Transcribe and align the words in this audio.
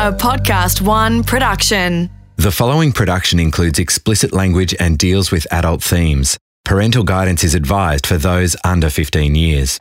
a 0.00 0.10
Podcast 0.10 0.80
One 0.80 1.22
production. 1.22 2.08
The 2.36 2.50
following 2.50 2.90
production 2.90 3.38
includes 3.38 3.78
explicit 3.78 4.32
language 4.32 4.74
and 4.80 4.96
deals 4.96 5.30
with 5.30 5.46
adult 5.52 5.82
themes. 5.82 6.38
Parental 6.64 7.04
guidance 7.04 7.44
is 7.44 7.54
advised 7.54 8.06
for 8.06 8.16
those 8.16 8.56
under 8.64 8.88
15 8.88 9.34
years. 9.34 9.78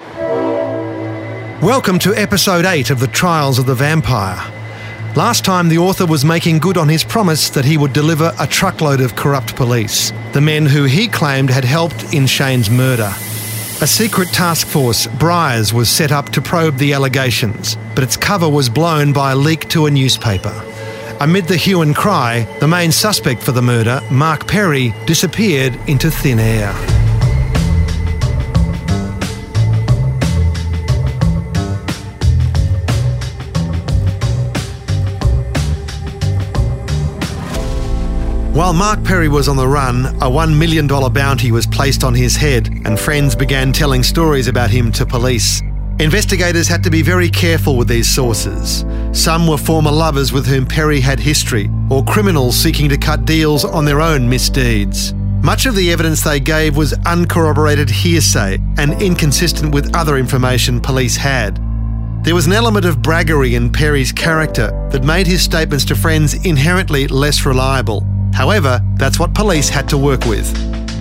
Welcome 1.62 2.00
to 2.00 2.14
episode 2.14 2.66
8 2.66 2.90
of 2.90 3.00
The 3.00 3.08
Trials 3.08 3.60
of 3.60 3.66
the 3.66 3.76
Vampire. 3.76 4.44
Last 5.16 5.46
time, 5.46 5.70
the 5.70 5.78
author 5.78 6.06
was 6.06 6.26
making 6.26 6.60
good 6.60 6.78
on 6.78 6.90
his 6.90 7.06
promise 7.06 7.50
that 7.52 7.64
he 7.64 7.78
would 7.78 7.94
deliver 7.94 8.34
a 8.42 8.46
truckload 8.46 9.00
of 9.00 9.16
corrupt 9.16 9.56
police, 9.56 10.12
the 10.34 10.42
men 10.42 10.66
who 10.66 10.84
he 10.84 11.08
claimed 11.08 11.50
had 11.50 11.64
helped 11.64 12.14
in 12.14 12.28
Shane's 12.28 12.70
murder. 12.70 13.14
A 13.82 13.88
secret 13.88 14.28
task 14.34 14.68
force, 14.68 15.08
Briars, 15.08 15.74
was 15.74 15.90
set 15.90 16.12
up 16.12 16.28
to 16.32 16.42
probe 16.42 16.78
the 16.78 16.92
allegations, 16.92 17.78
but 17.96 18.04
its 18.04 18.18
cover 18.18 18.50
was 18.50 18.68
blown 18.68 19.14
by 19.14 19.32
a 19.32 19.36
leak 19.38 19.70
to 19.70 19.86
a 19.86 19.92
newspaper. 19.92 20.54
Amid 21.22 21.48
the 21.48 21.56
hue 21.56 21.82
and 21.82 21.96
cry, 21.96 22.46
the 22.60 22.68
main 22.68 22.92
suspect 22.92 23.42
for 23.42 23.54
the 23.54 23.62
murder, 23.62 24.02
Mark 24.12 24.46
Perry, 24.48 24.94
disappeared 25.06 25.80
into 25.88 26.12
thin 26.12 26.40
air. 26.40 26.99
While 38.60 38.74
Mark 38.74 39.06
Perry 39.06 39.30
was 39.30 39.48
on 39.48 39.56
the 39.56 39.66
run, 39.66 40.08
a 40.18 40.30
$1 40.30 40.54
million 40.54 40.86
bounty 40.86 41.50
was 41.50 41.66
placed 41.66 42.04
on 42.04 42.14
his 42.14 42.36
head, 42.36 42.68
and 42.84 43.00
friends 43.00 43.34
began 43.34 43.72
telling 43.72 44.04
stories 44.04 44.50
about 44.50 44.70
him 44.70 44.92
to 44.92 45.06
police. 45.06 45.62
Investigators 46.02 46.68
had 46.68 46.84
to 46.84 46.90
be 46.90 47.02
very 47.02 47.30
careful 47.30 47.78
with 47.78 47.88
these 47.88 48.14
sources. 48.14 48.84
Some 49.14 49.48
were 49.48 49.58
former 49.58 49.92
lovers 49.92 50.34
with 50.34 50.46
whom 50.46 50.66
Perry 50.66 51.00
had 51.00 51.22
history, 51.22 51.70
or 51.90 52.04
criminals 52.04 52.58
seeking 52.58 52.90
to 52.90 52.98
cut 52.98 53.24
deals 53.24 53.64
on 53.64 53.86
their 53.86 54.02
own 54.02 54.28
misdeeds. 54.28 55.14
Much 55.42 55.66
of 55.66 55.74
the 55.74 55.90
evidence 55.94 56.22
they 56.22 56.42
gave 56.42 56.76
was 56.76 56.92
uncorroborated 57.06 57.90
hearsay 57.90 58.60
and 58.78 59.02
inconsistent 59.02 59.74
with 59.74 59.96
other 59.96 60.18
information 60.18 60.82
police 60.82 61.16
had. 61.16 61.58
There 62.26 62.36
was 62.36 62.46
an 62.46 62.52
element 62.52 62.86
of 62.86 62.98
braggery 62.98 63.54
in 63.54 63.72
Perry's 63.72 64.12
character 64.12 64.90
that 64.92 65.06
made 65.06 65.28
his 65.28 65.42
statements 65.42 65.86
to 65.86 65.96
friends 65.96 66.34
inherently 66.46 67.08
less 67.08 67.46
reliable. 67.46 68.06
However, 68.40 68.82
that's 68.96 69.20
what 69.20 69.34
police 69.34 69.68
had 69.68 69.90
to 69.90 69.98
work 69.98 70.24
with. 70.26 70.48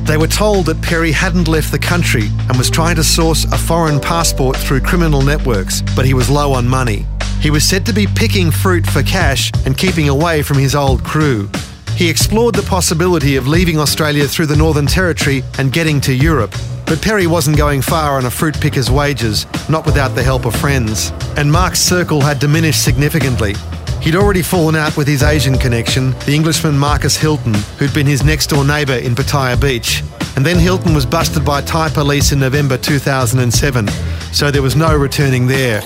They 0.04 0.16
were 0.16 0.26
told 0.26 0.66
that 0.66 0.82
Perry 0.82 1.12
hadn't 1.12 1.46
left 1.46 1.70
the 1.70 1.78
country 1.78 2.24
and 2.48 2.58
was 2.58 2.68
trying 2.68 2.96
to 2.96 3.04
source 3.04 3.44
a 3.44 3.56
foreign 3.56 4.00
passport 4.00 4.56
through 4.56 4.80
criminal 4.80 5.22
networks, 5.22 5.80
but 5.94 6.04
he 6.04 6.14
was 6.14 6.28
low 6.28 6.52
on 6.52 6.66
money. 6.66 7.06
He 7.40 7.52
was 7.52 7.62
said 7.62 7.86
to 7.86 7.92
be 7.92 8.08
picking 8.08 8.50
fruit 8.50 8.84
for 8.84 9.04
cash 9.04 9.52
and 9.64 9.78
keeping 9.78 10.08
away 10.08 10.42
from 10.42 10.58
his 10.58 10.74
old 10.74 11.04
crew. 11.04 11.48
He 11.94 12.10
explored 12.10 12.56
the 12.56 12.68
possibility 12.68 13.36
of 13.36 13.46
leaving 13.46 13.78
Australia 13.78 14.26
through 14.26 14.46
the 14.46 14.56
Northern 14.56 14.86
Territory 14.86 15.44
and 15.60 15.72
getting 15.72 16.00
to 16.00 16.12
Europe. 16.12 16.50
But 16.86 17.00
Perry 17.00 17.28
wasn't 17.28 17.56
going 17.56 17.82
far 17.82 18.16
on 18.16 18.26
a 18.26 18.30
fruit 18.30 18.60
picker's 18.60 18.90
wages, 18.90 19.46
not 19.68 19.86
without 19.86 20.16
the 20.16 20.24
help 20.24 20.44
of 20.44 20.56
friends. 20.56 21.12
And 21.36 21.52
Mark's 21.52 21.78
circle 21.78 22.20
had 22.20 22.40
diminished 22.40 22.82
significantly. 22.82 23.54
He'd 24.00 24.14
already 24.14 24.42
fallen 24.42 24.76
out 24.76 24.96
with 24.96 25.08
his 25.08 25.22
Asian 25.22 25.58
connection, 25.58 26.12
the 26.20 26.34
Englishman 26.34 26.78
Marcus 26.78 27.16
Hilton, 27.16 27.54
who'd 27.78 27.92
been 27.92 28.06
his 28.06 28.24
next 28.24 28.46
door 28.46 28.64
neighbour 28.64 28.94
in 28.94 29.14
Pattaya 29.14 29.60
Beach. 29.60 30.02
And 30.36 30.46
then 30.46 30.58
Hilton 30.58 30.94
was 30.94 31.04
busted 31.04 31.44
by 31.44 31.62
Thai 31.62 31.88
police 31.88 32.30
in 32.30 32.38
November 32.38 32.78
2007, 32.78 33.88
so 34.32 34.50
there 34.50 34.62
was 34.62 34.76
no 34.76 34.96
returning 34.96 35.48
there. 35.48 35.82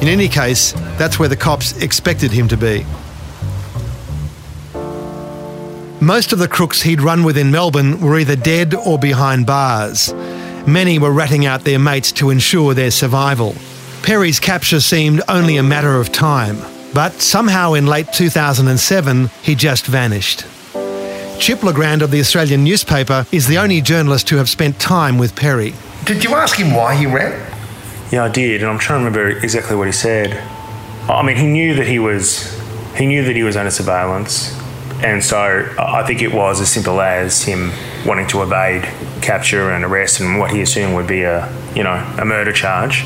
In 0.00 0.08
any 0.08 0.28
case, 0.28 0.72
that's 0.96 1.18
where 1.18 1.28
the 1.28 1.36
cops 1.36 1.76
expected 1.76 2.32
him 2.32 2.48
to 2.48 2.56
be. 2.56 2.86
Most 6.00 6.32
of 6.32 6.40
the 6.40 6.48
crooks 6.48 6.82
he'd 6.82 7.00
run 7.00 7.22
with 7.22 7.36
in 7.36 7.50
Melbourne 7.50 8.00
were 8.00 8.18
either 8.18 8.34
dead 8.34 8.74
or 8.74 8.98
behind 8.98 9.46
bars. 9.46 10.12
Many 10.66 10.98
were 10.98 11.12
ratting 11.12 11.46
out 11.46 11.64
their 11.64 11.78
mates 11.78 12.12
to 12.12 12.30
ensure 12.30 12.72
their 12.74 12.90
survival. 12.90 13.54
Perry's 14.02 14.40
capture 14.40 14.80
seemed 14.80 15.22
only 15.28 15.58
a 15.58 15.62
matter 15.62 16.00
of 16.00 16.10
time, 16.10 16.56
but 16.94 17.12
somehow 17.20 17.74
in 17.74 17.86
late 17.86 18.12
2007, 18.12 19.30
he 19.42 19.54
just 19.54 19.86
vanished. 19.86 20.44
Chip 21.38 21.62
Le 21.62 21.72
Grand 21.72 22.02
of 22.02 22.10
the 22.10 22.20
Australian 22.20 22.62
newspaper 22.62 23.26
is 23.32 23.48
the 23.48 23.58
only 23.58 23.80
journalist 23.80 24.28
to 24.28 24.36
have 24.36 24.48
spent 24.48 24.78
time 24.78 25.18
with 25.18 25.34
Perry. 25.34 25.74
Did 26.04 26.22
you 26.22 26.34
ask 26.34 26.56
him 26.56 26.74
why 26.74 26.94
he 26.94 27.06
ran? 27.06 27.32
Yeah, 28.12 28.24
I 28.24 28.28
did, 28.28 28.62
and 28.62 28.70
I'm 28.70 28.78
trying 28.78 29.00
to 29.00 29.10
remember 29.10 29.38
exactly 29.44 29.74
what 29.74 29.86
he 29.86 29.92
said. 29.92 30.32
I 31.08 31.22
mean, 31.22 31.36
he 31.36 31.46
knew 31.46 31.74
that 31.74 31.86
he 31.86 31.98
was 31.98 32.60
he 32.96 33.06
knew 33.06 33.24
that 33.24 33.34
he 33.34 33.42
was 33.42 33.56
under 33.56 33.70
surveillance, 33.70 34.56
and 35.02 35.24
so 35.24 35.74
I 35.78 36.04
think 36.06 36.22
it 36.22 36.32
was 36.32 36.60
as 36.60 36.70
simple 36.70 37.00
as 37.00 37.42
him 37.42 37.72
wanting 38.06 38.26
to 38.28 38.42
evade 38.42 38.84
capture 39.22 39.70
and 39.70 39.84
arrest 39.84 40.20
and 40.20 40.38
what 40.38 40.50
he 40.50 40.60
assumed 40.60 40.94
would 40.94 41.06
be 41.06 41.22
a 41.22 41.50
you 41.74 41.82
know 41.82 41.94
a 42.18 42.24
murder 42.24 42.52
charge 42.52 43.04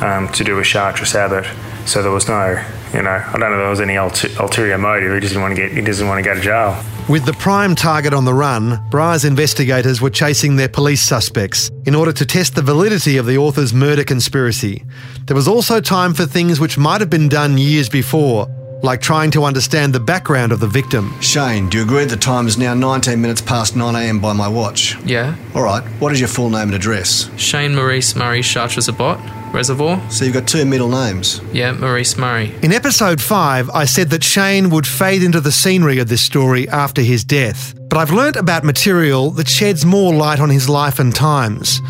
um, 0.00 0.28
to 0.32 0.42
do 0.42 0.56
with 0.56 0.66
Chartres 0.66 1.14
Abbott. 1.14 1.46
So 1.86 2.02
there 2.02 2.10
was 2.10 2.26
no 2.26 2.64
you 2.94 3.02
know 3.02 3.10
I 3.10 3.32
don't 3.32 3.40
know 3.40 3.52
if 3.52 3.58
there 3.60 3.70
was 3.70 3.80
any 3.80 3.96
ulter- 3.96 4.28
ulterior 4.40 4.78
motive. 4.78 5.12
He 5.14 5.20
just 5.20 5.32
didn't 5.32 5.42
want 5.42 5.56
to 5.56 5.60
get 5.62 5.72
he 5.72 5.80
doesn't 5.80 6.06
want 6.08 6.22
to 6.22 6.28
go 6.28 6.34
to 6.34 6.40
jail. 6.40 6.82
With 7.08 7.24
the 7.26 7.32
prime 7.32 7.74
target 7.74 8.14
on 8.14 8.24
the 8.24 8.34
run, 8.34 8.80
Briars 8.90 9.24
investigators 9.24 10.00
were 10.00 10.10
chasing 10.10 10.54
their 10.56 10.68
police 10.68 11.02
suspects 11.02 11.70
in 11.84 11.94
order 11.94 12.12
to 12.12 12.24
test 12.24 12.54
the 12.54 12.62
validity 12.62 13.16
of 13.16 13.26
the 13.26 13.36
author's 13.36 13.74
murder 13.74 14.04
conspiracy. 14.04 14.84
There 15.26 15.34
was 15.34 15.48
also 15.48 15.80
time 15.80 16.14
for 16.14 16.24
things 16.24 16.60
which 16.60 16.78
might 16.78 17.00
have 17.00 17.10
been 17.10 17.28
done 17.28 17.58
years 17.58 17.88
before, 17.88 18.46
like 18.84 19.00
trying 19.00 19.32
to 19.32 19.42
understand 19.44 19.92
the 19.92 19.98
background 20.00 20.52
of 20.52 20.60
the 20.60 20.68
victim. 20.68 21.12
Shane, 21.20 21.68
do 21.68 21.78
you 21.78 21.84
agree 21.84 22.04
the 22.04 22.16
time 22.16 22.46
is 22.46 22.56
now 22.56 22.74
19 22.74 23.20
minutes 23.20 23.40
past 23.40 23.74
9am 23.74 24.22
by 24.22 24.32
my 24.32 24.46
watch? 24.46 24.96
Yeah. 25.04 25.34
All 25.56 25.62
right, 25.62 25.82
what 26.00 26.12
is 26.12 26.20
your 26.20 26.28
full 26.28 26.50
name 26.50 26.68
and 26.68 26.74
address? 26.74 27.28
Shane 27.36 27.74
Maurice 27.74 28.14
Murray 28.14 28.42
Chartres 28.42 28.88
Abbott, 28.88 29.18
Reservoir. 29.52 30.00
So 30.10 30.24
you've 30.24 30.34
got 30.34 30.46
two 30.46 30.64
middle 30.64 30.88
names. 30.88 31.40
Yeah, 31.52 31.72
Maurice 31.72 32.16
Murray. 32.16 32.54
In 32.62 32.72
episode 32.72 33.20
5, 33.20 33.70
I 33.70 33.84
said 33.84 34.10
that 34.10 34.24
Shane 34.24 34.70
would 34.70 34.86
fade 34.86 35.22
into 35.22 35.40
the 35.40 35.52
scenery 35.52 35.98
of 35.98 36.08
this 36.08 36.22
story 36.22 36.68
after 36.68 37.02
his 37.02 37.24
death. 37.24 37.74
But 37.88 37.98
I've 37.98 38.12
learnt 38.12 38.36
about 38.36 38.64
material 38.64 39.30
that 39.32 39.48
sheds 39.48 39.84
more 39.84 40.14
light 40.14 40.40
on 40.40 40.50
his 40.50 40.68
life 40.68 40.98
and 40.98 41.14
times, 41.14 41.80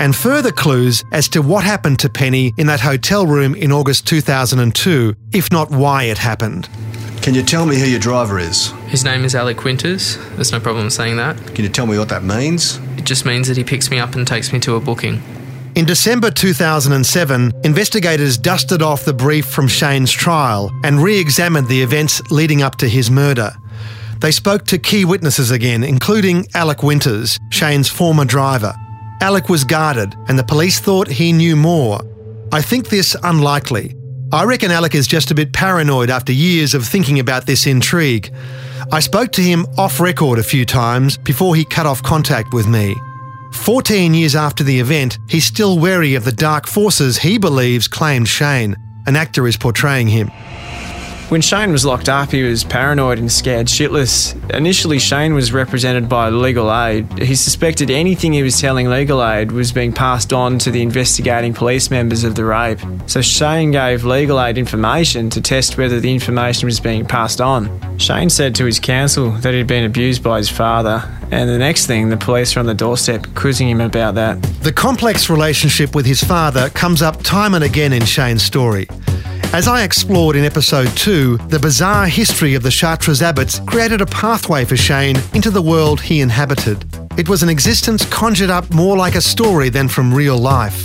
and 0.00 0.14
further 0.16 0.50
clues 0.50 1.04
as 1.12 1.28
to 1.28 1.42
what 1.42 1.62
happened 1.62 2.00
to 2.00 2.08
Penny 2.08 2.52
in 2.58 2.66
that 2.66 2.80
hotel 2.80 3.26
room 3.26 3.54
in 3.54 3.70
August 3.70 4.06
2002, 4.08 5.14
if 5.32 5.52
not 5.52 5.70
why 5.70 6.04
it 6.04 6.18
happened. 6.18 6.68
Can 7.22 7.34
you 7.34 7.42
tell 7.42 7.64
me 7.64 7.78
who 7.78 7.86
your 7.86 8.00
driver 8.00 8.38
is? 8.38 8.72
His 8.88 9.04
name 9.04 9.24
is 9.24 9.34
Alec 9.34 9.64
Winters. 9.64 10.18
There's 10.34 10.52
no 10.52 10.60
problem 10.60 10.90
saying 10.90 11.16
that. 11.16 11.38
Can 11.54 11.64
you 11.64 11.70
tell 11.70 11.86
me 11.86 11.98
what 11.98 12.10
that 12.10 12.22
means? 12.22 12.78
It 12.98 13.04
just 13.04 13.24
means 13.24 13.48
that 13.48 13.56
he 13.56 13.64
picks 13.64 13.90
me 13.90 13.98
up 13.98 14.14
and 14.14 14.26
takes 14.26 14.52
me 14.52 14.60
to 14.60 14.74
a 14.74 14.80
booking. 14.80 15.22
In 15.76 15.84
December 15.84 16.30
2007, 16.30 17.52
investigators 17.64 18.38
dusted 18.38 18.80
off 18.80 19.04
the 19.04 19.12
brief 19.12 19.44
from 19.46 19.66
Shane's 19.66 20.12
trial 20.12 20.70
and 20.84 21.02
re 21.02 21.18
examined 21.18 21.66
the 21.66 21.82
events 21.82 22.22
leading 22.30 22.62
up 22.62 22.76
to 22.76 22.88
his 22.88 23.10
murder. 23.10 23.50
They 24.20 24.30
spoke 24.30 24.66
to 24.66 24.78
key 24.78 25.04
witnesses 25.04 25.50
again, 25.50 25.82
including 25.82 26.46
Alec 26.54 26.84
Winters, 26.84 27.40
Shane's 27.50 27.88
former 27.88 28.24
driver. 28.24 28.72
Alec 29.20 29.48
was 29.48 29.64
guarded, 29.64 30.14
and 30.28 30.38
the 30.38 30.44
police 30.44 30.78
thought 30.78 31.08
he 31.08 31.32
knew 31.32 31.56
more. 31.56 32.00
I 32.52 32.62
think 32.62 32.88
this 32.88 33.16
unlikely. 33.24 33.96
I 34.32 34.44
reckon 34.44 34.70
Alec 34.70 34.94
is 34.94 35.08
just 35.08 35.32
a 35.32 35.34
bit 35.34 35.52
paranoid 35.52 36.08
after 36.08 36.32
years 36.32 36.74
of 36.74 36.86
thinking 36.86 37.18
about 37.18 37.46
this 37.46 37.66
intrigue. 37.66 38.32
I 38.92 39.00
spoke 39.00 39.32
to 39.32 39.42
him 39.42 39.66
off 39.76 39.98
record 39.98 40.38
a 40.38 40.44
few 40.44 40.64
times 40.64 41.16
before 41.16 41.56
he 41.56 41.64
cut 41.64 41.84
off 41.84 42.00
contact 42.00 42.54
with 42.54 42.68
me. 42.68 42.94
14 43.54 44.12
years 44.12 44.34
after 44.34 44.62
the 44.62 44.78
event, 44.78 45.18
he's 45.28 45.46
still 45.46 45.78
wary 45.78 46.14
of 46.14 46.24
the 46.24 46.32
dark 46.32 46.66
forces 46.66 47.18
he 47.18 47.38
believes 47.38 47.88
claimed 47.88 48.28
Shane. 48.28 48.76
An 49.06 49.16
actor 49.16 49.46
is 49.46 49.56
portraying 49.56 50.08
him. 50.08 50.30
When 51.30 51.40
Shane 51.40 51.72
was 51.72 51.86
locked 51.86 52.10
up, 52.10 52.30
he 52.30 52.42
was 52.42 52.64
paranoid 52.64 53.18
and 53.18 53.32
scared 53.32 53.66
shitless. 53.66 54.34
Initially, 54.54 54.98
Shane 54.98 55.32
was 55.34 55.52
represented 55.52 56.06
by 56.06 56.28
legal 56.28 56.72
aid. 56.72 57.10
He 57.18 57.34
suspected 57.34 57.90
anything 57.90 58.34
he 58.34 58.42
was 58.42 58.60
telling 58.60 58.88
legal 58.88 59.24
aid 59.24 59.50
was 59.50 59.72
being 59.72 59.92
passed 59.92 60.34
on 60.34 60.58
to 60.60 60.70
the 60.70 60.82
investigating 60.82 61.54
police 61.54 61.90
members 61.90 62.24
of 62.24 62.34
the 62.34 62.44
rape. 62.44 62.78
So 63.06 63.22
Shane 63.22 63.70
gave 63.70 64.04
legal 64.04 64.40
aid 64.40 64.58
information 64.58 65.30
to 65.30 65.40
test 65.40 65.78
whether 65.78 65.98
the 65.98 66.12
information 66.12 66.66
was 66.66 66.78
being 66.78 67.06
passed 67.06 67.40
on. 67.40 67.98
Shane 67.98 68.28
said 68.28 68.54
to 68.56 68.66
his 68.66 68.78
counsel 68.78 69.30
that 69.30 69.54
he'd 69.54 69.66
been 69.66 69.84
abused 69.84 70.22
by 70.22 70.36
his 70.36 70.50
father, 70.50 71.02
and 71.30 71.48
the 71.48 71.58
next 71.58 71.86
thing, 71.86 72.10
the 72.10 72.18
police 72.18 72.54
are 72.54 72.60
on 72.60 72.66
the 72.66 72.74
doorstep 72.74 73.26
quizzing 73.34 73.70
him 73.70 73.80
about 73.80 74.14
that. 74.16 74.40
The 74.62 74.72
complex 74.72 75.30
relationship 75.30 75.94
with 75.94 76.04
his 76.04 76.22
father 76.22 76.68
comes 76.70 77.00
up 77.00 77.22
time 77.22 77.54
and 77.54 77.64
again 77.64 77.94
in 77.94 78.04
Shane's 78.04 78.42
story. 78.42 78.86
As 79.54 79.68
I 79.68 79.84
explored 79.84 80.34
in 80.34 80.44
episode 80.44 80.88
2, 80.96 81.36
the 81.46 81.60
bizarre 81.60 82.08
history 82.08 82.54
of 82.54 82.64
the 82.64 82.72
Chartres 82.72 83.22
Abbotts 83.22 83.64
created 83.68 84.00
a 84.00 84.06
pathway 84.06 84.64
for 84.64 84.76
Shane 84.76 85.14
into 85.32 85.48
the 85.48 85.62
world 85.62 86.00
he 86.00 86.20
inhabited. 86.20 86.84
It 87.16 87.28
was 87.28 87.44
an 87.44 87.48
existence 87.48 88.04
conjured 88.04 88.50
up 88.50 88.68
more 88.74 88.96
like 88.96 89.14
a 89.14 89.20
story 89.20 89.68
than 89.68 89.86
from 89.86 90.12
real 90.12 90.36
life. 90.36 90.82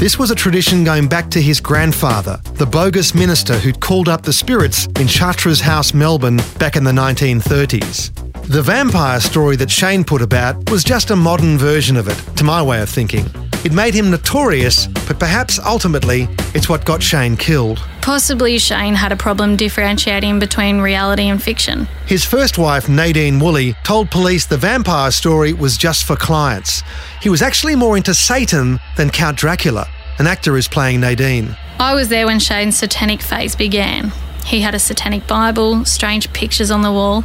This 0.00 0.18
was 0.18 0.30
a 0.30 0.34
tradition 0.34 0.84
going 0.84 1.06
back 1.06 1.28
to 1.32 1.42
his 1.42 1.60
grandfather, 1.60 2.40
the 2.54 2.64
bogus 2.64 3.14
minister 3.14 3.58
who'd 3.58 3.80
called 3.80 4.08
up 4.08 4.22
the 4.22 4.32
spirits 4.32 4.86
in 4.98 5.06
Chartres 5.06 5.60
House, 5.60 5.92
Melbourne, 5.92 6.40
back 6.58 6.76
in 6.76 6.84
the 6.84 6.92
1930s. 6.92 8.10
The 8.48 8.62
vampire 8.62 9.20
story 9.20 9.56
that 9.56 9.70
Shane 9.70 10.02
put 10.02 10.22
about 10.22 10.70
was 10.70 10.82
just 10.82 11.10
a 11.10 11.16
modern 11.16 11.58
version 11.58 11.98
of 11.98 12.08
it, 12.08 12.16
to 12.38 12.44
my 12.44 12.62
way 12.62 12.80
of 12.80 12.88
thinking. 12.88 13.26
It 13.64 13.72
made 13.72 13.94
him 13.94 14.10
notorious, 14.10 14.88
but 14.88 15.20
perhaps 15.20 15.60
ultimately 15.60 16.28
it's 16.52 16.68
what 16.68 16.84
got 16.84 17.00
Shane 17.00 17.36
killed. 17.36 17.78
Possibly 18.00 18.58
Shane 18.58 18.94
had 18.94 19.12
a 19.12 19.16
problem 19.16 19.54
differentiating 19.54 20.40
between 20.40 20.80
reality 20.80 21.28
and 21.28 21.40
fiction. 21.40 21.86
His 22.06 22.24
first 22.24 22.58
wife, 22.58 22.88
Nadine 22.88 23.38
Woolley, 23.38 23.74
told 23.84 24.10
police 24.10 24.46
the 24.46 24.56
vampire 24.56 25.12
story 25.12 25.52
was 25.52 25.76
just 25.76 26.04
for 26.04 26.16
clients. 26.16 26.82
He 27.20 27.28
was 27.28 27.40
actually 27.40 27.76
more 27.76 27.96
into 27.96 28.14
Satan 28.14 28.80
than 28.96 29.10
Count 29.10 29.38
Dracula. 29.38 29.86
An 30.18 30.26
actor 30.26 30.56
is 30.56 30.66
playing 30.66 31.00
Nadine. 31.00 31.56
I 31.78 31.94
was 31.94 32.08
there 32.08 32.26
when 32.26 32.40
Shane's 32.40 32.76
satanic 32.76 33.22
phase 33.22 33.54
began. 33.54 34.10
He 34.44 34.60
had 34.60 34.74
a 34.74 34.80
satanic 34.80 35.28
Bible, 35.28 35.84
strange 35.84 36.32
pictures 36.32 36.72
on 36.72 36.82
the 36.82 36.90
wall, 36.90 37.22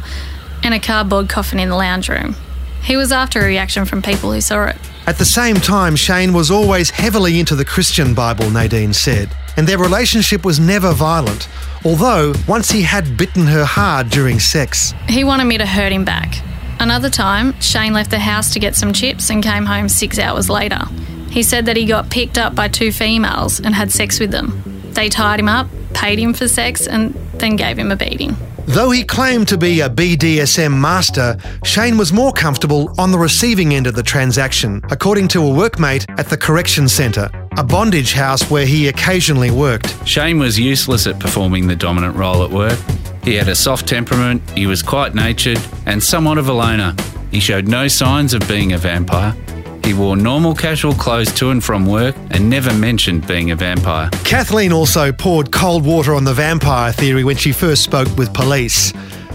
and 0.62 0.72
a 0.72 0.78
cardboard 0.78 1.28
coffin 1.28 1.58
in 1.58 1.68
the 1.68 1.76
lounge 1.76 2.08
room. 2.08 2.36
He 2.88 2.96
was 2.96 3.12
after 3.12 3.40
a 3.40 3.44
reaction 3.44 3.84
from 3.84 4.00
people 4.00 4.32
who 4.32 4.40
saw 4.40 4.64
it. 4.64 4.76
At 5.06 5.18
the 5.18 5.26
same 5.26 5.56
time, 5.56 5.94
Shane 5.94 6.32
was 6.32 6.50
always 6.50 6.88
heavily 6.88 7.38
into 7.38 7.54
the 7.54 7.64
Christian 7.66 8.14
Bible, 8.14 8.50
Nadine 8.50 8.94
said, 8.94 9.28
and 9.58 9.66
their 9.66 9.76
relationship 9.76 10.42
was 10.42 10.58
never 10.58 10.94
violent, 10.94 11.50
although 11.84 12.32
once 12.48 12.70
he 12.70 12.80
had 12.80 13.18
bitten 13.18 13.46
her 13.46 13.66
hard 13.66 14.08
during 14.08 14.40
sex. 14.40 14.94
He 15.06 15.22
wanted 15.22 15.44
me 15.44 15.58
to 15.58 15.66
hurt 15.66 15.92
him 15.92 16.06
back. 16.06 16.36
Another 16.80 17.10
time, 17.10 17.52
Shane 17.60 17.92
left 17.92 18.10
the 18.10 18.20
house 18.20 18.54
to 18.54 18.58
get 18.58 18.74
some 18.74 18.94
chips 18.94 19.28
and 19.28 19.42
came 19.42 19.66
home 19.66 19.90
six 19.90 20.18
hours 20.18 20.48
later. 20.48 20.80
He 21.28 21.42
said 21.42 21.66
that 21.66 21.76
he 21.76 21.84
got 21.84 22.08
picked 22.08 22.38
up 22.38 22.54
by 22.54 22.68
two 22.68 22.90
females 22.90 23.60
and 23.60 23.74
had 23.74 23.92
sex 23.92 24.18
with 24.18 24.30
them. 24.30 24.62
They 24.94 25.10
tied 25.10 25.40
him 25.40 25.48
up, 25.48 25.68
paid 25.92 26.18
him 26.18 26.32
for 26.32 26.48
sex, 26.48 26.86
and 26.86 27.12
then 27.34 27.56
gave 27.56 27.78
him 27.78 27.92
a 27.92 27.96
beating. 27.96 28.34
Though 28.68 28.90
he 28.90 29.02
claimed 29.02 29.48
to 29.48 29.56
be 29.56 29.80
a 29.80 29.88
BDSM 29.88 30.78
master, 30.78 31.38
Shane 31.64 31.96
was 31.96 32.12
more 32.12 32.34
comfortable 32.34 32.94
on 32.98 33.10
the 33.10 33.18
receiving 33.18 33.72
end 33.72 33.86
of 33.86 33.94
the 33.94 34.02
transaction, 34.02 34.82
according 34.90 35.28
to 35.28 35.40
a 35.40 35.50
workmate 35.50 36.04
at 36.18 36.28
the 36.28 36.36
Correction 36.36 36.86
Centre, 36.86 37.30
a 37.56 37.64
bondage 37.64 38.12
house 38.12 38.50
where 38.50 38.66
he 38.66 38.88
occasionally 38.88 39.50
worked. 39.50 40.06
Shane 40.06 40.38
was 40.38 40.58
useless 40.58 41.06
at 41.06 41.18
performing 41.18 41.66
the 41.66 41.76
dominant 41.76 42.14
role 42.14 42.44
at 42.44 42.50
work. 42.50 42.78
He 43.24 43.36
had 43.36 43.48
a 43.48 43.54
soft 43.54 43.88
temperament, 43.88 44.42
he 44.50 44.66
was 44.66 44.82
quite 44.82 45.14
natured, 45.14 45.58
and 45.86 46.02
somewhat 46.02 46.36
of 46.36 46.50
a 46.50 46.52
loner. 46.52 46.94
He 47.30 47.40
showed 47.40 47.68
no 47.68 47.88
signs 47.88 48.34
of 48.34 48.46
being 48.46 48.74
a 48.74 48.78
vampire. 48.78 49.34
He 49.88 49.94
wore 49.94 50.18
normal 50.18 50.54
casual 50.54 50.92
clothes 50.92 51.32
to 51.36 51.48
and 51.48 51.64
from 51.64 51.86
work 51.86 52.14
and 52.30 52.50
never 52.50 52.74
mentioned 52.74 53.26
being 53.26 53.52
a 53.52 53.56
vampire. 53.56 54.10
Kathleen 54.22 54.70
also 54.70 55.12
poured 55.12 55.50
cold 55.50 55.82
water 55.82 56.14
on 56.14 56.24
the 56.24 56.34
vampire 56.34 56.92
theory 56.92 57.24
when 57.24 57.36
she 57.36 57.52
first 57.52 57.84
spoke 57.84 58.14
with 58.18 58.34
police. 58.34 58.92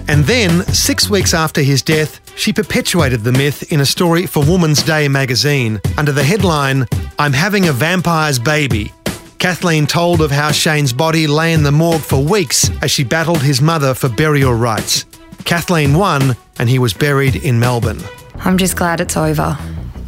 And 0.08 0.24
then, 0.26 0.64
six 0.68 1.10
weeks 1.10 1.34
after 1.34 1.64
his 1.64 1.82
death, 1.82 2.22
she 2.38 2.54
perpetuated 2.54 3.22
the 3.22 3.32
myth 3.32 3.72
in 3.72 3.80
a 3.80 3.86
story 3.88 4.28
for 4.28 4.46
Woman's 4.46 4.84
Day 4.84 5.08
magazine 5.08 5.82
under 5.98 6.12
the 6.12 6.24
headline, 6.24 6.86
I'm 7.18 7.34
having 7.34 7.68
a 7.68 7.74
vampire's 7.74 8.38
baby. 8.38 8.94
Kathleen 9.40 9.88
told 9.88 10.22
of 10.22 10.30
how 10.30 10.52
Shane's 10.52 10.94
body 10.94 11.26
lay 11.26 11.54
in 11.54 11.64
the 11.64 11.72
morgue 11.72 12.02
for 12.02 12.24
weeks 12.24 12.70
as 12.84 12.92
she 12.92 13.04
battled 13.04 13.42
his 13.42 13.60
mother 13.60 13.96
for 13.96 14.08
burial 14.08 14.54
rights. 14.54 15.06
Kathleen 15.46 15.96
won, 15.96 16.36
and 16.60 16.70
he 16.70 16.78
was 16.78 16.94
buried 16.94 17.38
in 17.38 17.60
Melbourne. 17.60 18.04
I'm 18.36 18.60
just 18.60 18.76
glad 18.76 19.02
it's 19.02 19.18
over. 19.18 19.58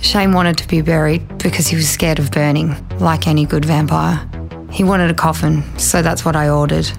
Shane 0.06 0.34
wanted 0.34 0.56
to 0.60 0.68
be 0.68 0.81
buried 0.81 1.40
because 1.40 1.68
he 1.68 1.75
was 1.75 1.90
scared 1.90 2.19
of 2.19 2.30
burning, 2.30 2.75
like 3.00 3.28
any 3.28 3.44
good 3.44 3.66
vampire. 3.66 4.22
He 4.69 4.84
wanted 4.84 5.10
a 5.10 5.16
coffin, 5.16 5.63
so 5.80 6.04
that's 6.04 6.24
what 6.24 6.36
I 6.36 6.48
ordered. 6.48 6.90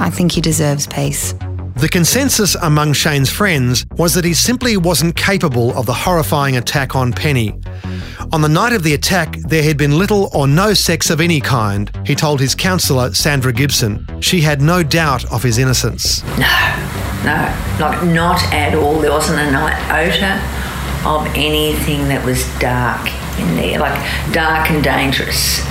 I 0.00 0.10
think 0.10 0.32
he 0.32 0.40
deserves 0.40 0.84
peace. 0.88 1.32
The 1.76 1.88
consensus 1.88 2.56
among 2.56 2.94
Shane's 2.94 3.30
friends 3.30 3.86
was 3.96 4.14
that 4.14 4.24
he 4.24 4.34
simply 4.34 4.76
wasn't 4.76 5.14
capable 5.14 5.78
of 5.78 5.86
the 5.86 5.94
horrifying 5.94 6.56
attack 6.56 6.96
on 6.96 7.12
Penny. 7.12 7.54
On 8.32 8.42
the 8.42 8.48
night 8.48 8.72
of 8.72 8.82
the 8.82 8.94
attack, 8.94 9.36
there 9.42 9.62
had 9.62 9.76
been 9.76 9.96
little 9.96 10.28
or 10.34 10.48
no 10.48 10.74
sex 10.74 11.08
of 11.08 11.20
any 11.20 11.40
kind, 11.40 11.88
he 12.04 12.16
told 12.16 12.40
his 12.40 12.56
counsellor, 12.56 13.14
Sandra 13.14 13.52
Gibson. 13.52 14.04
She 14.20 14.40
had 14.40 14.60
no 14.60 14.82
doubt 14.82 15.24
of 15.30 15.44
his 15.44 15.58
innocence. 15.58 16.24
No, 16.36 17.22
no, 17.24 17.76
like 17.78 18.04
not 18.08 18.42
at 18.52 18.74
all. 18.74 18.98
There 18.98 19.12
wasn't 19.12 19.38
a 19.38 19.50
night 19.52 19.78
odour 19.92 20.65
of 21.06 21.26
anything 21.36 22.08
that 22.08 22.24
was 22.26 22.42
dark 22.58 23.06
in 23.38 23.54
there, 23.54 23.78
like 23.78 23.94
dark 24.32 24.70
and 24.70 24.82
dangerous. 24.82 25.64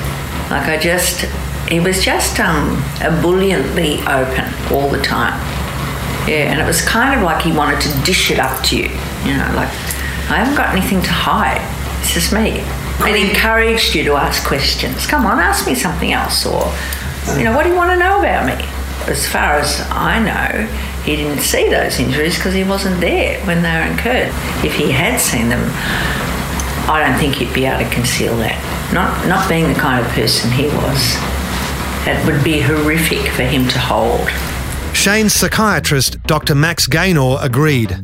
Like 0.50 0.68
I 0.70 0.78
just, 0.80 1.26
it 1.70 1.84
was 1.84 2.04
just 2.04 2.40
um, 2.40 2.82
ebulliently 3.02 4.00
open 4.08 4.46
all 4.72 4.90
the 4.90 5.02
time. 5.02 5.36
Yeah, 6.28 6.50
and 6.50 6.60
it 6.60 6.66
was 6.66 6.82
kind 6.82 7.20
of 7.20 7.24
like 7.24 7.44
he 7.44 7.52
wanted 7.52 7.82
to 7.82 8.02
dish 8.04 8.32
it 8.32 8.40
up 8.40 8.64
to 8.66 8.78
you. 8.78 8.90
You 9.26 9.38
know, 9.38 9.52
like 9.56 9.70
I 10.32 10.40
haven't 10.40 10.56
got 10.56 10.76
anything 10.76 11.02
to 11.02 11.12
hide. 11.12 11.62
It's 12.00 12.14
just 12.14 12.34
me. 12.34 12.64
And 13.04 13.16
encouraged 13.16 13.94
you 13.94 14.04
to 14.06 14.14
ask 14.14 14.48
questions. 14.48 15.06
Come 15.06 15.26
on, 15.26 15.38
ask 15.38 15.68
me 15.68 15.76
something 15.76 16.14
else, 16.14 16.46
or 16.46 16.72
you 17.38 17.44
know, 17.44 17.54
what 17.54 17.64
do 17.64 17.70
you 17.70 17.76
want 17.76 17.92
to 17.92 17.98
know 17.98 18.20
about 18.20 18.46
me? 18.48 18.66
As 19.12 19.28
far 19.28 19.56
as 19.56 19.86
I 19.92 20.18
know, 20.18 20.68
he 21.06 21.16
didn't 21.16 21.42
see 21.42 21.69
those 21.69 22.00
injuries 22.00 22.36
because 22.36 22.54
he 22.54 22.63
wasn't 22.63 23.00
there 23.00 23.40
when 23.46 23.62
they 23.62 23.72
were 23.72 23.86
incurred. 23.92 24.34
If 24.66 24.74
he 24.74 24.92
had 24.92 25.19
seen 25.19 25.50
them, 25.50 25.62
I 26.90 27.04
don't 27.06 27.19
think 27.19 27.36
he'd 27.36 27.54
be 27.54 27.66
able 27.66 27.88
to 27.88 27.90
conceal 27.94 28.36
that. 28.38 28.57
Not 28.94 29.28
not 29.28 29.48
being 29.48 29.68
the 29.68 29.80
kind 29.80 30.04
of 30.06 30.12
person 30.13 30.52
he 30.52 30.68
was. 30.68 31.16
it 32.07 32.24
would 32.25 32.44
be 32.44 32.60
horrific 32.60 33.31
for 33.34 33.44
him 33.44 33.68
to 33.69 33.80
hold. 33.80 34.30
Shane's 34.96 35.34
psychiatrist, 35.34 36.22
Dr. 36.24 36.56
Max 36.56 36.88
Gaynor, 36.88 37.38
agreed. 37.42 38.00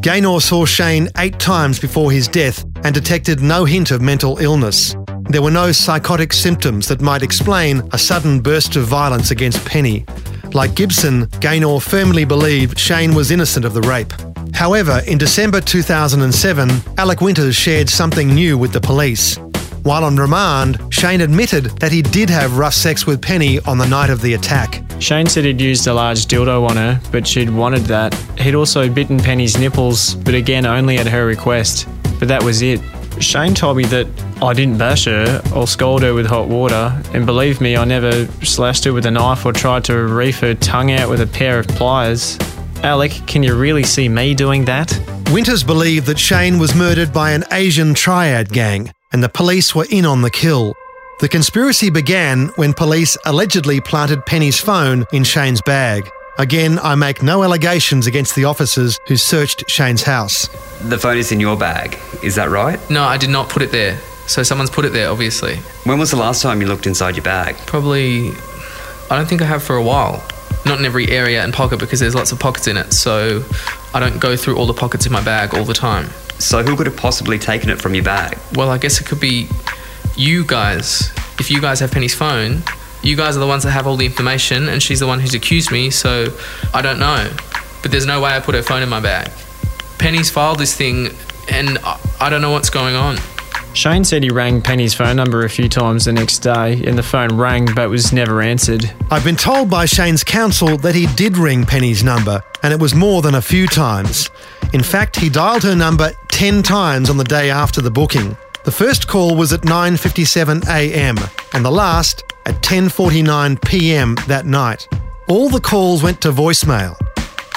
Gaynor 0.00 0.40
saw 0.40 0.64
Shane 0.64 1.08
eight 1.18 1.38
times 1.38 1.78
before 1.78 2.12
his 2.12 2.28
death 2.28 2.64
and 2.84 2.94
detected 2.94 3.40
no 3.40 3.64
hint 3.64 3.90
of 3.90 4.00
mental 4.00 4.38
illness. 4.38 4.94
There 5.28 5.42
were 5.42 5.50
no 5.50 5.72
psychotic 5.72 6.32
symptoms 6.32 6.86
that 6.88 7.00
might 7.00 7.22
explain 7.22 7.82
a 7.92 7.98
sudden 7.98 8.40
burst 8.40 8.76
of 8.76 8.84
violence 8.84 9.30
against 9.30 9.64
Penny. 9.64 10.04
Like 10.54 10.74
Gibson, 10.74 11.26
Gaynor 11.40 11.80
firmly 11.80 12.24
believed 12.24 12.78
Shane 12.78 13.14
was 13.14 13.30
innocent 13.30 13.64
of 13.64 13.74
the 13.74 13.82
rape. 13.82 14.12
However, 14.54 15.02
in 15.06 15.18
December 15.18 15.60
2007, 15.60 16.70
Alec 16.98 17.20
Winters 17.20 17.54
shared 17.54 17.88
something 17.90 18.34
new 18.34 18.56
with 18.56 18.72
the 18.72 18.80
police. 18.80 19.38
While 19.82 20.02
on 20.02 20.16
remand, 20.16 20.80
Shane 20.90 21.20
admitted 21.20 21.64
that 21.78 21.92
he 21.92 22.02
did 22.02 22.28
have 22.30 22.58
rough 22.58 22.74
sex 22.74 23.06
with 23.06 23.22
Penny 23.22 23.60
on 23.60 23.78
the 23.78 23.86
night 23.86 24.10
of 24.10 24.20
the 24.20 24.34
attack. 24.34 24.82
Shane 24.98 25.26
said 25.26 25.44
he'd 25.44 25.60
used 25.60 25.86
a 25.86 25.94
large 25.94 26.26
dildo 26.26 26.68
on 26.68 26.76
her, 26.76 27.00
but 27.12 27.26
she'd 27.26 27.50
wanted 27.50 27.82
that. 27.82 28.14
He'd 28.38 28.54
also 28.54 28.88
bitten 28.88 29.18
Penny's 29.18 29.58
nipples, 29.58 30.14
but 30.14 30.34
again 30.34 30.66
only 30.66 30.96
at 30.96 31.06
her 31.06 31.26
request. 31.26 31.86
But 32.18 32.28
that 32.28 32.42
was 32.42 32.62
it. 32.62 32.80
Shane 33.20 33.54
told 33.54 33.76
me 33.76 33.84
that 33.86 34.06
I 34.42 34.52
didn't 34.52 34.78
bash 34.78 35.06
her 35.06 35.42
or 35.54 35.66
scold 35.66 36.02
her 36.02 36.12
with 36.14 36.26
hot 36.26 36.48
water, 36.48 37.00
and 37.14 37.24
believe 37.24 37.60
me, 37.60 37.76
I 37.76 37.84
never 37.84 38.26
slashed 38.44 38.84
her 38.84 38.92
with 38.92 39.06
a 39.06 39.10
knife 39.10 39.44
or 39.46 39.52
tried 39.52 39.84
to 39.84 39.96
reef 39.96 40.40
her 40.40 40.54
tongue 40.54 40.92
out 40.92 41.08
with 41.08 41.20
a 41.20 41.26
pair 41.26 41.58
of 41.58 41.66
pliers. 41.68 42.38
Alec, 42.82 43.12
can 43.26 43.42
you 43.42 43.54
really 43.54 43.82
see 43.82 44.08
me 44.08 44.34
doing 44.34 44.64
that? 44.66 44.98
Winters 45.32 45.64
believed 45.64 46.06
that 46.06 46.18
Shane 46.18 46.58
was 46.58 46.74
murdered 46.74 47.12
by 47.12 47.32
an 47.32 47.44
Asian 47.50 47.94
triad 47.94 48.50
gang, 48.50 48.92
and 49.12 49.22
the 49.22 49.28
police 49.28 49.74
were 49.74 49.86
in 49.90 50.04
on 50.04 50.22
the 50.22 50.30
kill. 50.30 50.74
The 51.18 51.28
conspiracy 51.28 51.88
began 51.88 52.48
when 52.56 52.74
police 52.74 53.16
allegedly 53.24 53.80
planted 53.80 54.26
Penny's 54.26 54.60
phone 54.60 55.06
in 55.12 55.24
Shane's 55.24 55.62
bag. 55.62 56.08
Again, 56.38 56.78
I 56.82 56.94
make 56.96 57.22
no 57.22 57.42
allegations 57.42 58.06
against 58.06 58.34
the 58.34 58.44
officers 58.44 59.00
who 59.06 59.16
searched 59.16 59.70
Shane's 59.70 60.02
house. 60.02 60.48
The 60.82 60.98
phone 60.98 61.16
is 61.16 61.32
in 61.32 61.40
your 61.40 61.56
bag, 61.56 61.98
is 62.22 62.34
that 62.34 62.50
right? 62.50 62.78
No, 62.90 63.04
I 63.04 63.16
did 63.16 63.30
not 63.30 63.48
put 63.48 63.62
it 63.62 63.72
there. 63.72 63.98
So 64.26 64.42
someone's 64.42 64.68
put 64.68 64.84
it 64.84 64.92
there, 64.92 65.08
obviously. 65.08 65.56
When 65.84 65.98
was 65.98 66.10
the 66.10 66.16
last 66.16 66.42
time 66.42 66.60
you 66.60 66.66
looked 66.66 66.86
inside 66.86 67.16
your 67.16 67.24
bag? 67.24 67.56
Probably, 67.66 68.32
I 69.10 69.16
don't 69.16 69.26
think 69.26 69.40
I 69.40 69.46
have 69.46 69.62
for 69.62 69.76
a 69.76 69.82
while. 69.82 70.22
Not 70.66 70.78
in 70.78 70.84
every 70.84 71.08
area 71.08 71.42
and 71.42 71.54
pocket 71.54 71.78
because 71.78 72.00
there's 72.00 72.14
lots 72.14 72.32
of 72.32 72.40
pockets 72.40 72.66
in 72.66 72.76
it. 72.76 72.92
So 72.92 73.42
I 73.94 74.00
don't 74.00 74.20
go 74.20 74.36
through 74.36 74.56
all 74.56 74.66
the 74.66 74.74
pockets 74.74 75.06
in 75.06 75.12
my 75.12 75.22
bag 75.24 75.54
all 75.54 75.64
the 75.64 75.74
time. 75.74 76.10
So 76.38 76.62
who 76.62 76.76
could 76.76 76.86
have 76.86 76.96
possibly 76.96 77.38
taken 77.38 77.70
it 77.70 77.80
from 77.80 77.94
your 77.94 78.04
bag? 78.04 78.36
Well, 78.54 78.68
I 78.68 78.76
guess 78.76 79.00
it 79.00 79.06
could 79.06 79.20
be 79.20 79.48
you 80.16 80.44
guys. 80.44 81.12
If 81.38 81.50
you 81.50 81.62
guys 81.62 81.80
have 81.80 81.92
Penny's 81.92 82.14
phone, 82.14 82.62
you 83.02 83.16
guys 83.16 83.36
are 83.36 83.40
the 83.40 83.46
ones 83.46 83.62
that 83.64 83.70
have 83.70 83.86
all 83.86 83.96
the 83.96 84.06
information, 84.06 84.68
and 84.68 84.82
she's 84.82 85.00
the 85.00 85.06
one 85.06 85.20
who's 85.20 85.34
accused 85.34 85.70
me, 85.70 85.90
so 85.90 86.36
I 86.74 86.82
don't 86.82 86.98
know. 86.98 87.32
But 87.82 87.90
there's 87.90 88.06
no 88.06 88.20
way 88.20 88.30
I 88.30 88.40
put 88.40 88.54
her 88.54 88.62
phone 88.62 88.82
in 88.82 88.88
my 88.88 89.00
bag. 89.00 89.30
Penny's 89.98 90.30
filed 90.30 90.58
this 90.58 90.74
thing, 90.76 91.08
and 91.48 91.78
I, 91.78 92.00
I 92.20 92.30
don't 92.30 92.42
know 92.42 92.50
what's 92.50 92.70
going 92.70 92.94
on. 92.94 93.18
Shane 93.76 94.04
said 94.04 94.22
he 94.22 94.30
rang 94.30 94.62
Penny's 94.62 94.94
phone 94.94 95.16
number 95.16 95.44
a 95.44 95.50
few 95.50 95.68
times 95.68 96.06
the 96.06 96.12
next 96.12 96.38
day, 96.38 96.82
and 96.86 96.96
the 96.96 97.02
phone 97.02 97.36
rang 97.36 97.66
but 97.74 97.90
was 97.90 98.10
never 98.10 98.40
answered. 98.40 98.90
I've 99.10 99.24
been 99.24 99.36
told 99.36 99.68
by 99.68 99.84
Shane's 99.84 100.24
counsel 100.24 100.78
that 100.78 100.94
he 100.94 101.06
did 101.14 101.36
ring 101.36 101.66
Penny's 101.66 102.02
number, 102.02 102.42
and 102.62 102.72
it 102.72 102.80
was 102.80 102.94
more 102.94 103.20
than 103.20 103.34
a 103.34 103.42
few 103.42 103.66
times. 103.66 104.30
In 104.72 104.82
fact, 104.82 105.16
he 105.16 105.28
dialed 105.28 105.62
her 105.64 105.76
number 105.76 106.12
10 106.28 106.62
times 106.62 107.10
on 107.10 107.18
the 107.18 107.24
day 107.24 107.50
after 107.50 107.82
the 107.82 107.90
booking. 107.90 108.36
The 108.66 108.72
first 108.72 109.06
call 109.06 109.36
was 109.36 109.52
at 109.52 109.60
9:57 109.60 110.66
a.m. 110.66 111.16
and 111.54 111.64
the 111.64 111.70
last 111.70 112.24
at 112.46 112.56
10:49 112.62 113.64
p.m. 113.64 114.16
that 114.26 114.44
night. 114.44 114.88
All 115.28 115.48
the 115.48 115.60
calls 115.60 116.02
went 116.02 116.20
to 116.22 116.32
voicemail. 116.32 116.96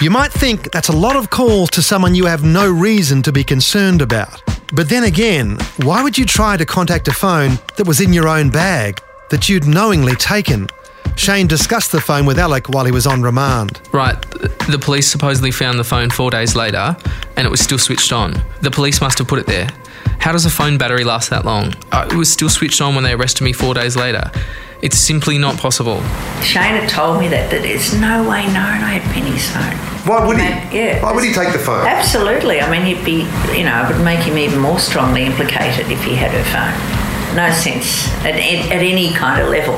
You 0.02 0.12
might 0.12 0.32
think 0.32 0.72
that's 0.72 0.90
a 0.90 0.96
lot 0.96 1.16
of 1.16 1.32
calls 1.32 1.72
to 1.72 1.82
someone 1.82 2.14
you 2.14 2.28
have 2.28 2.44
no 2.44 2.70
reason 2.72 3.24
to 3.24 3.32
be 3.32 3.44
concerned 3.44 4.04
about. 4.04 4.44
But 4.72 4.88
then 4.88 5.04
again, 5.04 5.58
why 5.78 6.04
would 6.04 6.16
you 6.16 6.26
try 6.26 6.58
to 6.58 6.66
contact 6.66 7.08
a 7.08 7.12
phone 7.12 7.58
that 7.78 7.88
was 7.88 8.02
in 8.02 8.14
your 8.14 8.28
own 8.28 8.52
bag 8.52 9.02
that 9.32 9.50
you'd 9.50 9.66
knowingly 9.66 10.16
taken? 10.16 10.68
Shane 11.16 11.48
discussed 11.48 11.92
the 11.92 12.00
phone 12.00 12.28
with 12.28 12.38
Alec 12.38 12.70
while 12.70 12.86
he 12.86 12.92
was 12.92 13.08
on 13.08 13.24
remand. 13.24 13.82
Right, 13.92 14.22
the 14.70 14.80
police 14.80 15.08
supposedly 15.08 15.50
found 15.50 15.80
the 15.80 15.84
phone 15.84 16.12
four 16.12 16.30
days 16.30 16.56
later 16.56 16.96
and 17.36 17.48
it 17.48 17.50
was 17.50 17.62
still 17.62 17.80
switched 17.80 18.14
on. 18.14 18.40
The 18.62 18.70
police 18.70 19.02
must 19.02 19.18
have 19.18 19.28
put 19.28 19.40
it 19.40 19.48
there. 19.48 19.70
How 20.20 20.34
does 20.34 20.46
a 20.46 20.50
phone 20.50 20.78
battery 20.78 21.06
last 21.06 21.30
that 21.30 21.46
long? 21.46 21.74
Uh, 21.94 22.08
it 22.12 22.16
was 22.16 22.30
still 22.32 22.50
switched 22.50 22.82
on 22.82 22.94
when 22.94 23.06
they 23.06 23.14
arrested 23.14 23.44
me 23.44 23.54
four 23.54 23.74
days 23.74 23.96
later. 23.96 24.30
It's 24.82 24.98
simply 24.98 25.38
not 25.38 25.58
possible. 25.58 26.02
Shane 26.44 26.76
had 26.76 26.90
told 26.90 27.20
me 27.20 27.30
that, 27.30 27.50
that 27.52 27.62
there's 27.62 27.94
no 27.94 28.28
way 28.30 28.46
known 28.48 28.84
I 28.84 29.00
had 29.00 29.14
Penny's 29.14 29.50
phone. 29.50 29.76
Why 30.08 30.26
would 30.28 30.38
he? 30.38 30.78
Yeah. 30.78 31.02
Why 31.02 31.14
would 31.14 31.24
he 31.24 31.34
take 31.34 31.54
the 31.54 31.60
phone? 31.60 31.88
Absolutely. 31.88 32.60
I 32.60 32.70
mean, 32.70 32.84
he'd 32.84 33.04
be, 33.04 33.24
you 33.58 33.64
know, 33.64 33.84
it 33.84 33.96
would 33.96 34.04
make 34.04 34.20
him 34.20 34.38
even 34.38 34.60
more 34.60 34.80
strongly 34.80 35.24
implicated 35.24 35.90
if 35.90 36.04
he 36.04 36.16
had 36.16 36.32
her 36.32 36.48
phone. 36.52 37.36
No 37.36 37.52
sense 37.52 38.10
at, 38.20 38.36
at 38.36 38.84
any 38.84 39.14
kind 39.14 39.42
of 39.42 39.50
level 39.50 39.78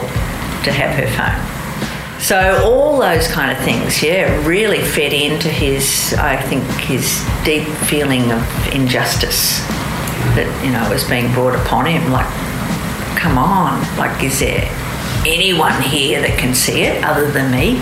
to 0.66 0.72
have 0.72 0.96
her 0.98 1.10
phone. 1.18 2.22
So 2.22 2.64
all 2.64 3.00
those 3.00 3.28
kind 3.28 3.56
of 3.56 3.64
things, 3.64 4.02
yeah, 4.02 4.46
really 4.46 4.82
fed 4.82 5.14
into 5.14 5.50
his, 5.50 6.16
I 6.18 6.40
think, 6.42 6.64
his 6.82 7.26
deep 7.44 7.68
feeling 7.90 8.32
of 8.32 8.74
injustice 8.74 9.62
that 10.36 10.66
you 10.66 10.72
know 10.72 10.90
was 10.90 11.04
being 11.08 11.32
brought 11.34 11.56
upon 11.56 11.86
him. 11.86 12.12
Like, 12.12 12.28
come 13.18 13.38
on, 13.38 13.82
like, 13.98 14.24
is 14.24 14.40
there 14.40 14.68
anyone 15.26 15.82
here 15.82 16.22
that 16.22 16.38
can 16.40 16.56
see 16.56 16.84
it 16.84 17.04
other 17.04 17.30
than 17.32 17.52
me? 17.52 17.76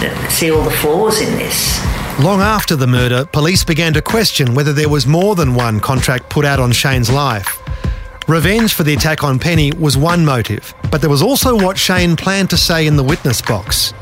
That 0.00 0.30
see 0.30 0.50
all 0.50 0.62
the 0.62 0.70
flaws 0.70 1.20
in 1.20 1.36
this? 1.36 1.78
Long 2.20 2.40
after 2.40 2.74
the 2.74 2.86
murder, 2.86 3.26
police 3.26 3.62
began 3.62 3.92
to 3.92 4.02
question 4.02 4.54
whether 4.54 4.72
there 4.72 4.88
was 4.88 5.06
more 5.06 5.34
than 5.34 5.54
one 5.54 5.80
contract 5.80 6.28
put 6.28 6.44
out 6.44 6.58
on 6.58 6.72
Shane's 6.72 7.10
life. 7.10 7.58
Revenge 8.26 8.74
for 8.74 8.82
the 8.82 8.92
attack 8.92 9.24
on 9.24 9.38
Penny 9.38 9.72
was 9.72 9.96
one 9.96 10.24
motive, 10.24 10.74
but 10.90 11.00
there 11.00 11.08
was 11.08 11.22
also 11.22 11.56
what 11.56 11.78
Shane 11.78 12.16
planned 12.16 12.50
to 12.50 12.56
say 12.56 12.86
in 12.86 12.96
the 12.96 13.02
witness 13.02 13.40
box. 13.40 13.94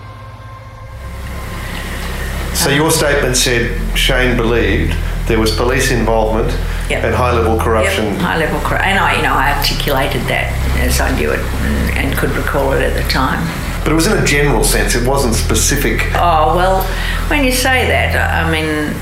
So 2.54 2.70
your 2.70 2.90
statement 2.90 3.36
said 3.36 3.96
Shane 3.96 4.36
believed 4.36 4.96
there 5.28 5.38
was 5.38 5.54
police 5.54 5.92
involvement 5.92 6.50
Yep. 6.88 7.04
and 7.04 7.14
high 7.14 7.32
level 7.32 7.58
corruption. 7.58 8.04
Yep, 8.04 8.20
high 8.20 8.38
level 8.38 8.60
corruption. 8.60 8.90
And 8.90 8.98
I, 8.98 9.16
you 9.16 9.22
know, 9.22 9.34
I 9.34 9.56
articulated 9.58 10.22
that 10.28 10.52
as 10.78 11.00
I 11.00 11.10
knew 11.18 11.30
it 11.32 11.40
and, 11.40 11.98
and 11.98 12.18
could 12.18 12.30
recall 12.30 12.72
it 12.72 12.82
at 12.82 12.94
the 12.94 13.08
time. 13.10 13.42
But 13.82 13.92
it 13.92 13.94
was 13.94 14.06
in 14.06 14.16
a 14.18 14.24
general 14.24 14.64
sense, 14.64 14.94
it 14.94 15.06
wasn't 15.06 15.34
specific. 15.34 16.02
Oh, 16.14 16.54
well, 16.56 16.82
when 17.28 17.44
you 17.44 17.52
say 17.52 17.86
that, 17.86 18.14
I 18.14 18.50
mean, 18.50 18.94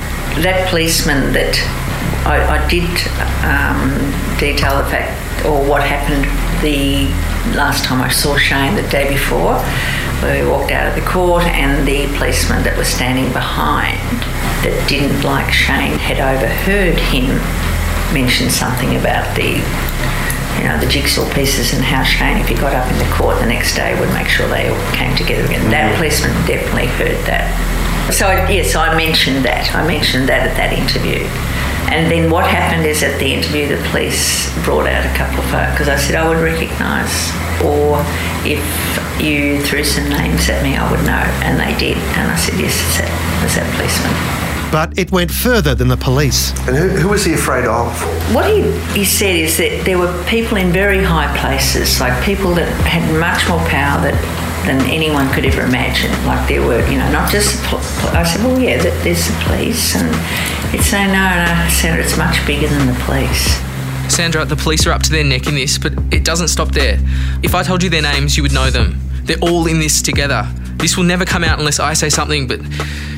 that 0.42 0.68
policeman 0.68 1.32
that 1.32 1.56
I, 2.26 2.40
I 2.56 2.68
did 2.68 2.88
um, 3.44 3.92
detail 4.38 4.78
the 4.78 4.88
fact 4.88 5.44
or 5.44 5.62
what 5.68 5.82
happened 5.82 6.24
the 6.64 7.08
last 7.56 7.84
time 7.84 8.00
I 8.00 8.08
saw 8.08 8.36
Shane 8.36 8.76
the 8.76 8.88
day 8.88 9.08
before, 9.08 9.58
where 10.20 10.42
we 10.42 10.50
walked 10.50 10.70
out 10.72 10.86
of 10.86 10.94
the 10.94 11.08
court, 11.08 11.44
and 11.44 11.86
the 11.86 12.06
policeman 12.16 12.62
that 12.64 12.76
was 12.76 12.88
standing 12.88 13.30
behind 13.32 14.00
that 14.64 14.86
didn't 14.88 15.20
like 15.22 15.52
Shane 15.52 15.98
had 15.98 16.20
overheard 16.20 16.98
him 16.98 17.36
mention 18.12 18.50
something 18.50 18.96
about 18.96 19.24
the 19.36 19.62
you 20.58 20.70
know, 20.70 20.78
the 20.78 20.86
jigsaw 20.86 21.26
pieces 21.34 21.74
and 21.74 21.82
how 21.82 22.02
Shane, 22.02 22.38
if 22.38 22.48
he 22.48 22.54
got 22.54 22.72
up 22.74 22.90
in 22.90 22.98
the 22.98 23.10
court 23.12 23.38
the 23.40 23.46
next 23.46 23.74
day, 23.74 23.98
would 23.98 24.12
make 24.14 24.28
sure 24.28 24.46
they 24.48 24.68
all 24.68 24.92
came 24.92 25.14
together 25.16 25.44
again. 25.44 25.68
That 25.70 25.92
mm. 25.92 25.96
policeman 25.96 26.30
definitely 26.46 26.86
heard 26.94 27.18
that. 27.26 27.50
So, 28.12 28.28
yes, 28.46 28.76
I 28.76 28.94
mentioned 28.96 29.44
that. 29.44 29.74
I 29.74 29.86
mentioned 29.86 30.28
that 30.28 30.46
at 30.46 30.56
that 30.56 30.72
interview. 30.72 31.26
And 31.90 32.10
then 32.10 32.30
what 32.30 32.46
happened 32.46 32.86
is 32.86 33.02
at 33.02 33.18
the 33.18 33.32
interview, 33.32 33.68
the 33.68 33.82
police 33.90 34.52
brought 34.64 34.86
out 34.86 35.04
a 35.04 35.14
couple 35.16 35.40
of 35.40 35.46
photos 35.50 35.72
because 35.72 35.88
I 35.88 35.96
said 35.96 36.14
I 36.16 36.28
would 36.28 36.38
recognise, 36.38 37.32
or 37.60 38.00
if 38.44 38.62
you 39.20 39.60
threw 39.62 39.84
some 39.84 40.08
names 40.08 40.48
at 40.48 40.62
me, 40.62 40.76
I 40.76 40.90
would 40.90 41.04
know. 41.04 41.24
And 41.44 41.58
they 41.58 41.76
did. 41.78 41.98
And 42.16 42.30
I 42.30 42.36
said, 42.36 42.58
yes, 42.60 42.76
it's 42.78 42.98
that, 42.98 43.10
it's 43.44 43.56
that 43.56 43.68
policeman. 43.74 44.43
But 44.74 44.98
it 44.98 45.12
went 45.12 45.30
further 45.30 45.72
than 45.72 45.86
the 45.86 45.96
police. 45.96 46.50
And 46.66 46.76
who, 46.76 46.88
who 46.88 47.08
was 47.10 47.24
he 47.24 47.32
afraid 47.32 47.64
of? 47.64 47.86
What 48.34 48.50
he, 48.50 48.62
he 48.90 49.04
said 49.04 49.36
is 49.36 49.56
that 49.58 49.84
there 49.84 49.98
were 49.98 50.10
people 50.24 50.56
in 50.56 50.72
very 50.72 51.00
high 51.00 51.30
places, 51.38 52.00
like 52.00 52.10
people 52.24 52.54
that 52.54 52.66
had 52.82 53.06
much 53.20 53.48
more 53.48 53.60
power 53.70 54.02
that, 54.02 54.18
than 54.66 54.80
anyone 54.90 55.30
could 55.32 55.44
ever 55.44 55.60
imagine. 55.62 56.10
Like 56.26 56.48
there 56.48 56.60
were, 56.60 56.84
you 56.90 56.98
know, 56.98 57.08
not 57.12 57.30
just. 57.30 57.54
the 57.54 57.68
pol- 57.68 57.78
pol- 58.00 58.16
I 58.16 58.24
said, 58.24 58.44
well, 58.44 58.58
yeah, 58.60 58.82
there's 58.82 59.28
the 59.28 59.44
police, 59.44 59.94
and 59.94 60.10
he'd 60.72 60.82
say, 60.82 61.06
no, 61.06 61.22
no, 61.22 61.68
Sandra, 61.70 62.02
it's 62.02 62.18
much 62.18 62.44
bigger 62.44 62.66
than 62.66 62.88
the 62.88 62.98
police. 63.04 63.54
Sandra, 64.12 64.44
the 64.44 64.56
police 64.56 64.88
are 64.88 64.92
up 64.92 65.04
to 65.04 65.10
their 65.12 65.22
neck 65.22 65.46
in 65.46 65.54
this, 65.54 65.78
but 65.78 65.92
it 66.10 66.24
doesn't 66.24 66.48
stop 66.48 66.70
there. 66.72 66.98
If 67.44 67.54
I 67.54 67.62
told 67.62 67.84
you 67.84 67.90
their 67.90 68.02
names, 68.02 68.36
you 68.36 68.42
would 68.42 68.52
know 68.52 68.70
them. 68.70 68.98
They're 69.22 69.38
all 69.38 69.68
in 69.68 69.78
this 69.78 70.02
together. 70.02 70.50
This 70.78 70.96
will 70.96 71.04
never 71.04 71.24
come 71.24 71.44
out 71.44 71.60
unless 71.60 71.78
I 71.78 71.92
say 71.94 72.10
something, 72.10 72.48
but 72.48 72.58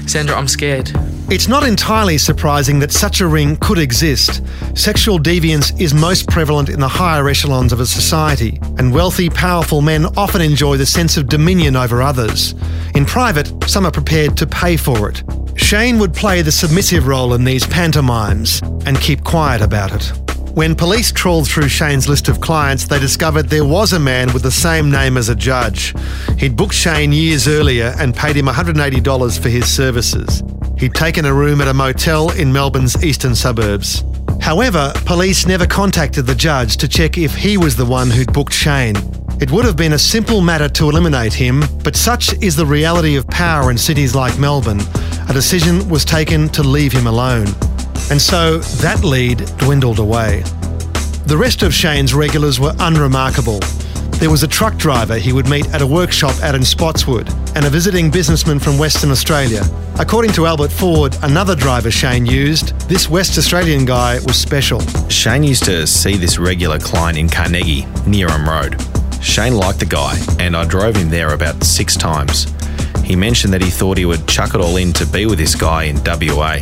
Sandra, 0.07 0.37
I'm 0.37 0.49
scared. 0.49 0.93
It's 1.28 1.49
not 1.49 1.64
entirely 1.64 2.18
surprising 2.18 2.78
that 2.78 2.92
such 2.92 3.21
a 3.21 3.26
ring 3.26 3.56
could 3.56 3.78
exist. 3.78 4.42
Sexual 4.75 5.18
deviance 5.18 5.78
is 5.80 5.92
most 5.92 6.28
prevalent 6.28 6.68
in 6.68 6.78
the 6.78 6.87
higher 6.87 7.28
echelons 7.28 7.73
of 7.73 7.80
a 7.80 7.87
society, 7.87 8.61
and 8.78 8.95
wealthy, 8.95 9.28
powerful 9.28 9.83
men 9.83 10.06
often 10.16 10.40
enjoy 10.40 10.76
the 10.76 10.87
sense 10.87 11.16
of 11.16 11.26
dominion 11.28 11.75
over 11.75 12.00
others. 12.00 12.54
In 12.95 13.04
private, 13.04 13.52
some 13.68 13.85
are 13.85 13.90
prepared 13.90 14.37
to 14.37 14.47
pay 14.47 14.76
for 14.76 15.11
it. 15.11 15.25
Shane 15.56 15.99
would 15.99 16.14
play 16.14 16.42
the 16.42 16.52
submissive 16.52 17.09
role 17.09 17.35
in 17.35 17.42
these 17.42 17.66
pantomimes 17.66 18.62
and 18.87 18.97
keep 19.00 19.25
quiet 19.25 19.62
about 19.62 19.92
it. 19.92 20.12
When 20.54 20.76
police 20.76 21.11
trawled 21.11 21.49
through 21.49 21.68
Shane's 21.68 22.09
list 22.09 22.28
of 22.28 22.40
clients, 22.40 22.87
they 22.87 23.00
discovered 23.00 23.49
there 23.49 23.64
was 23.64 23.92
a 23.92 23.99
man 23.99 24.33
with 24.33 24.45
the 24.45 24.52
same 24.52 24.92
name 24.92 25.16
as 25.16 25.28
a 25.28 25.35
judge. 25.35 25.92
He'd 26.38 26.54
booked 26.54 26.75
Shane 26.75 27.12
years 27.12 27.49
earlier 27.49 27.97
and 27.99 28.14
paid 28.14 28.37
him 28.37 28.47
$180 28.47 29.42
for 29.42 29.49
his 29.49 29.66
services. 29.66 30.42
He'd 30.76 30.95
taken 30.95 31.25
a 31.25 31.33
room 31.33 31.62
at 31.62 31.68
a 31.68 31.75
motel 31.75 32.30
in 32.33 32.52
Melbourne's 32.52 33.02
eastern 33.02 33.35
suburbs. 33.35 34.04
However, 34.42 34.92
police 35.06 35.47
never 35.47 35.66
contacted 35.66 36.26
the 36.26 36.35
judge 36.35 36.76
to 36.76 36.87
check 36.87 37.16
if 37.16 37.35
he 37.35 37.56
was 37.56 37.76
the 37.76 37.87
one 37.87 38.11
who'd 38.11 38.33
booked 38.33 38.52
Shane. 38.52 38.95
It 39.40 39.50
would 39.50 39.64
have 39.64 39.76
been 39.76 39.95
a 39.95 39.99
simple 39.99 40.42
matter 40.42 40.68
to 40.68 40.90
eliminate 40.90 41.33
him, 41.33 41.64
but 41.83 41.97
such 41.97 42.35
is 42.42 42.56
the 42.56 42.66
reality 42.66 43.16
of 43.16 43.26
power 43.28 43.71
in 43.71 43.78
cities 43.78 44.14
like 44.14 44.38
Melbourne. 44.38 44.80
A 45.28 45.33
decision 45.33 45.88
was 45.88 46.04
taken 46.04 46.49
to 46.50 46.62
leave 46.62 46.92
him 46.92 47.06
alone. 47.06 47.47
And 48.11 48.21
so 48.21 48.59
that 48.59 49.02
lead 49.02 49.38
dwindled 49.56 49.99
away. 49.99 50.42
The 51.25 51.37
rest 51.38 51.62
of 51.62 51.73
Shane's 51.73 52.14
regulars 52.14 52.61
were 52.61 52.75
unremarkable. 52.80 53.61
There 54.21 54.30
was 54.30 54.42
a 54.42 54.49
truck 54.49 54.76
driver 54.76 55.16
he 55.16 55.33
would 55.33 55.49
meet 55.49 55.66
at 55.68 55.80
a 55.80 55.87
workshop 55.87 56.38
out 56.42 56.54
in 56.54 56.64
Spotswood 56.64 57.28
and 57.57 57.65
a 57.65 57.71
visiting 57.71 58.11
businessman 58.11 58.59
from 58.59 58.77
Western 58.77 59.11
Australia. 59.11 59.63
According 59.99 60.33
to 60.33 60.45
Albert 60.45 60.71
Ford, 60.71 61.17
another 61.23 61.57
driver 61.57 61.91
Shane 61.91 62.27
used, 62.27 62.79
this 62.87 63.09
West 63.09 63.39
Australian 63.39 63.87
guy 63.87 64.19
was 64.27 64.37
special. 64.37 64.81
Shane 65.09 65.43
used 65.43 65.65
to 65.65 65.87
see 65.87 66.19
this 66.19 66.39
regular 66.39 66.79
client 66.79 67.17
in 67.17 67.31
Carnegie, 67.31 67.87
near 68.07 68.29
Neerim 68.29 68.47
Road. 68.47 69.25
Shane 69.25 69.57
liked 69.57 69.79
the 69.79 69.87
guy, 69.87 70.19
and 70.39 70.55
I 70.55 70.67
drove 70.67 70.97
him 70.97 71.09
there 71.09 71.33
about 71.33 71.65
six 71.65 71.97
times. 71.97 72.47
He 73.03 73.17
mentioned 73.17 73.55
that 73.55 73.63
he 73.63 73.71
thought 73.71 73.97
he 73.97 74.05
would 74.05 74.29
chuck 74.29 74.55
it 74.55 74.61
all 74.61 74.77
in 74.77 74.93
to 74.93 75.07
be 75.07 75.25
with 75.25 75.39
this 75.39 75.55
guy 75.55 75.85
in 75.85 75.97
WA. 76.05 76.59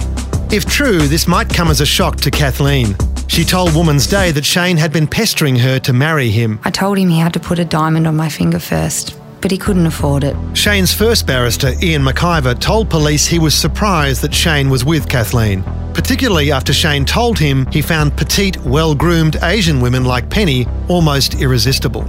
If 0.52 0.64
true, 0.64 1.08
this 1.08 1.26
might 1.26 1.48
come 1.48 1.70
as 1.70 1.80
a 1.80 1.86
shock 1.86 2.18
to 2.18 2.30
Kathleen. 2.30 2.94
She 3.26 3.44
told 3.44 3.74
Woman's 3.74 4.06
Day 4.06 4.30
that 4.30 4.44
Shane 4.44 4.76
had 4.76 4.92
been 4.92 5.08
pestering 5.08 5.56
her 5.56 5.80
to 5.80 5.92
marry 5.92 6.30
him. 6.30 6.60
I 6.62 6.70
told 6.70 6.98
him 6.98 7.08
he 7.08 7.18
had 7.18 7.32
to 7.32 7.40
put 7.40 7.58
a 7.58 7.64
diamond 7.64 8.06
on 8.06 8.14
my 8.14 8.28
finger 8.28 8.60
first, 8.60 9.18
but 9.44 9.50
he 9.50 9.58
couldn't 9.58 9.84
afford 9.84 10.24
it. 10.24 10.34
Shane's 10.56 10.94
first 10.94 11.26
barrister, 11.26 11.74
Ian 11.82 12.00
McIver, 12.00 12.58
told 12.58 12.88
police 12.88 13.26
he 13.26 13.38
was 13.38 13.54
surprised 13.54 14.22
that 14.22 14.32
Shane 14.32 14.70
was 14.70 14.86
with 14.86 15.06
Kathleen, 15.06 15.62
particularly 15.92 16.50
after 16.50 16.72
Shane 16.72 17.04
told 17.04 17.38
him 17.38 17.66
he 17.66 17.82
found 17.82 18.16
petite, 18.16 18.56
well 18.64 18.94
groomed 18.94 19.36
Asian 19.42 19.82
women 19.82 20.06
like 20.06 20.30
Penny 20.30 20.66
almost 20.88 21.42
irresistible. 21.42 22.06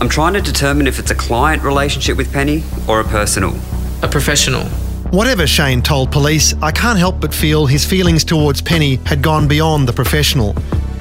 I'm 0.00 0.08
trying 0.08 0.32
to 0.34 0.42
determine 0.42 0.88
if 0.88 0.98
it's 0.98 1.12
a 1.12 1.14
client 1.14 1.62
relationship 1.62 2.16
with 2.16 2.32
Penny 2.32 2.64
or 2.88 2.98
a 2.98 3.04
personal. 3.04 3.56
A 4.02 4.08
professional. 4.08 4.64
Whatever 5.12 5.46
Shane 5.46 5.82
told 5.82 6.10
police, 6.10 6.52
I 6.60 6.72
can't 6.72 6.98
help 6.98 7.20
but 7.20 7.32
feel 7.32 7.66
his 7.66 7.86
feelings 7.86 8.24
towards 8.24 8.60
Penny 8.60 8.96
had 9.06 9.22
gone 9.22 9.46
beyond 9.46 9.86
the 9.86 9.92
professional. 9.92 10.56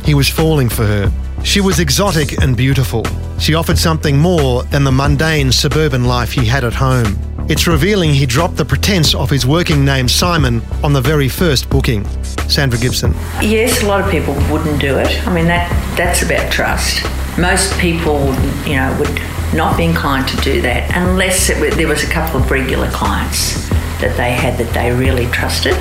He 0.06 0.13
was 0.13 0.29
falling 0.29 0.70
for 0.70 0.86
her. 0.86 1.12
She 1.44 1.60
was 1.60 1.79
exotic 1.79 2.39
and 2.44 2.56
beautiful. 2.56 3.03
She 3.39 3.55
offered 3.55 3.77
something 3.77 4.17
more 4.17 4.63
than 4.63 4.84
the 4.84 4.91
mundane 4.91 5.51
suburban 5.51 6.03
life 6.03 6.34
he 6.34 6.46
had 6.46 6.65
at 6.65 6.74
home. 6.74 7.17
It's 7.48 7.67
revealing 7.67 8.13
he 8.13 8.25
dropped 8.25 8.58
the 8.58 8.65
pretense 8.65 9.15
of 9.15 9.29
his 9.29 9.46
working 9.46 9.86
name 9.86 10.10
Simon 10.10 10.62
on 10.84 10.91
the 10.91 11.01
very 11.01 11.29
first 11.29 11.69
booking. 11.69 12.05
Sandra 12.50 12.77
Gibson. 12.77 13.13
Yes, 13.41 13.81
a 13.81 13.88
lot 13.88 14.01
of 14.01 14.12
people 14.12 14.34
wouldn't 14.51 14.79
do 14.81 14.98
it. 14.98 15.25
I 15.25 15.34
mean, 15.34 15.46
that 15.46 15.69
that's 15.96 16.22
about 16.22 16.51
trust. 16.51 17.03
Most 17.39 17.77
people, 17.79 18.19
you 18.67 18.75
know, 18.75 18.96
would 19.00 19.22
not 19.55 19.77
be 19.77 19.86
inclined 19.86 20.27
to 20.27 20.38
do 20.41 20.62
that 20.62 20.96
unless 20.96 21.50
it, 21.50 21.74
there 21.75 21.88
was 21.88 22.03
a 22.03 22.08
couple 22.12 22.41
of 22.41 22.51
regular 22.51 22.91
clients 22.91 23.67
that 24.00 24.15
they 24.17 24.31
had 24.31 24.60
that 24.60 24.72
they 24.74 24.91
really 24.91 25.27
trusted, 25.27 25.74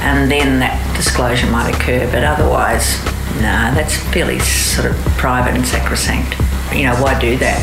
and 0.00 0.30
then 0.30 0.58
that 0.58 0.96
disclosure 0.96 1.48
might 1.50 1.74
occur. 1.74 2.10
But 2.10 2.24
otherwise, 2.24 3.02
no, 3.36 3.72
that's 3.72 3.96
fairly 4.12 4.40
sort 4.40 4.90
of 4.90 4.96
private 5.16 5.54
and 5.54 5.64
sacrosanct. 5.64 6.34
You 6.74 6.84
know, 6.84 6.96
why 6.96 7.18
do 7.18 7.36
that? 7.38 7.60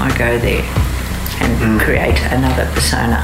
I 0.00 0.10
go 0.18 0.38
there 0.38 0.62
and 1.42 1.56
hmm. 1.58 1.78
create 1.78 2.20
another 2.30 2.70
persona. 2.74 3.22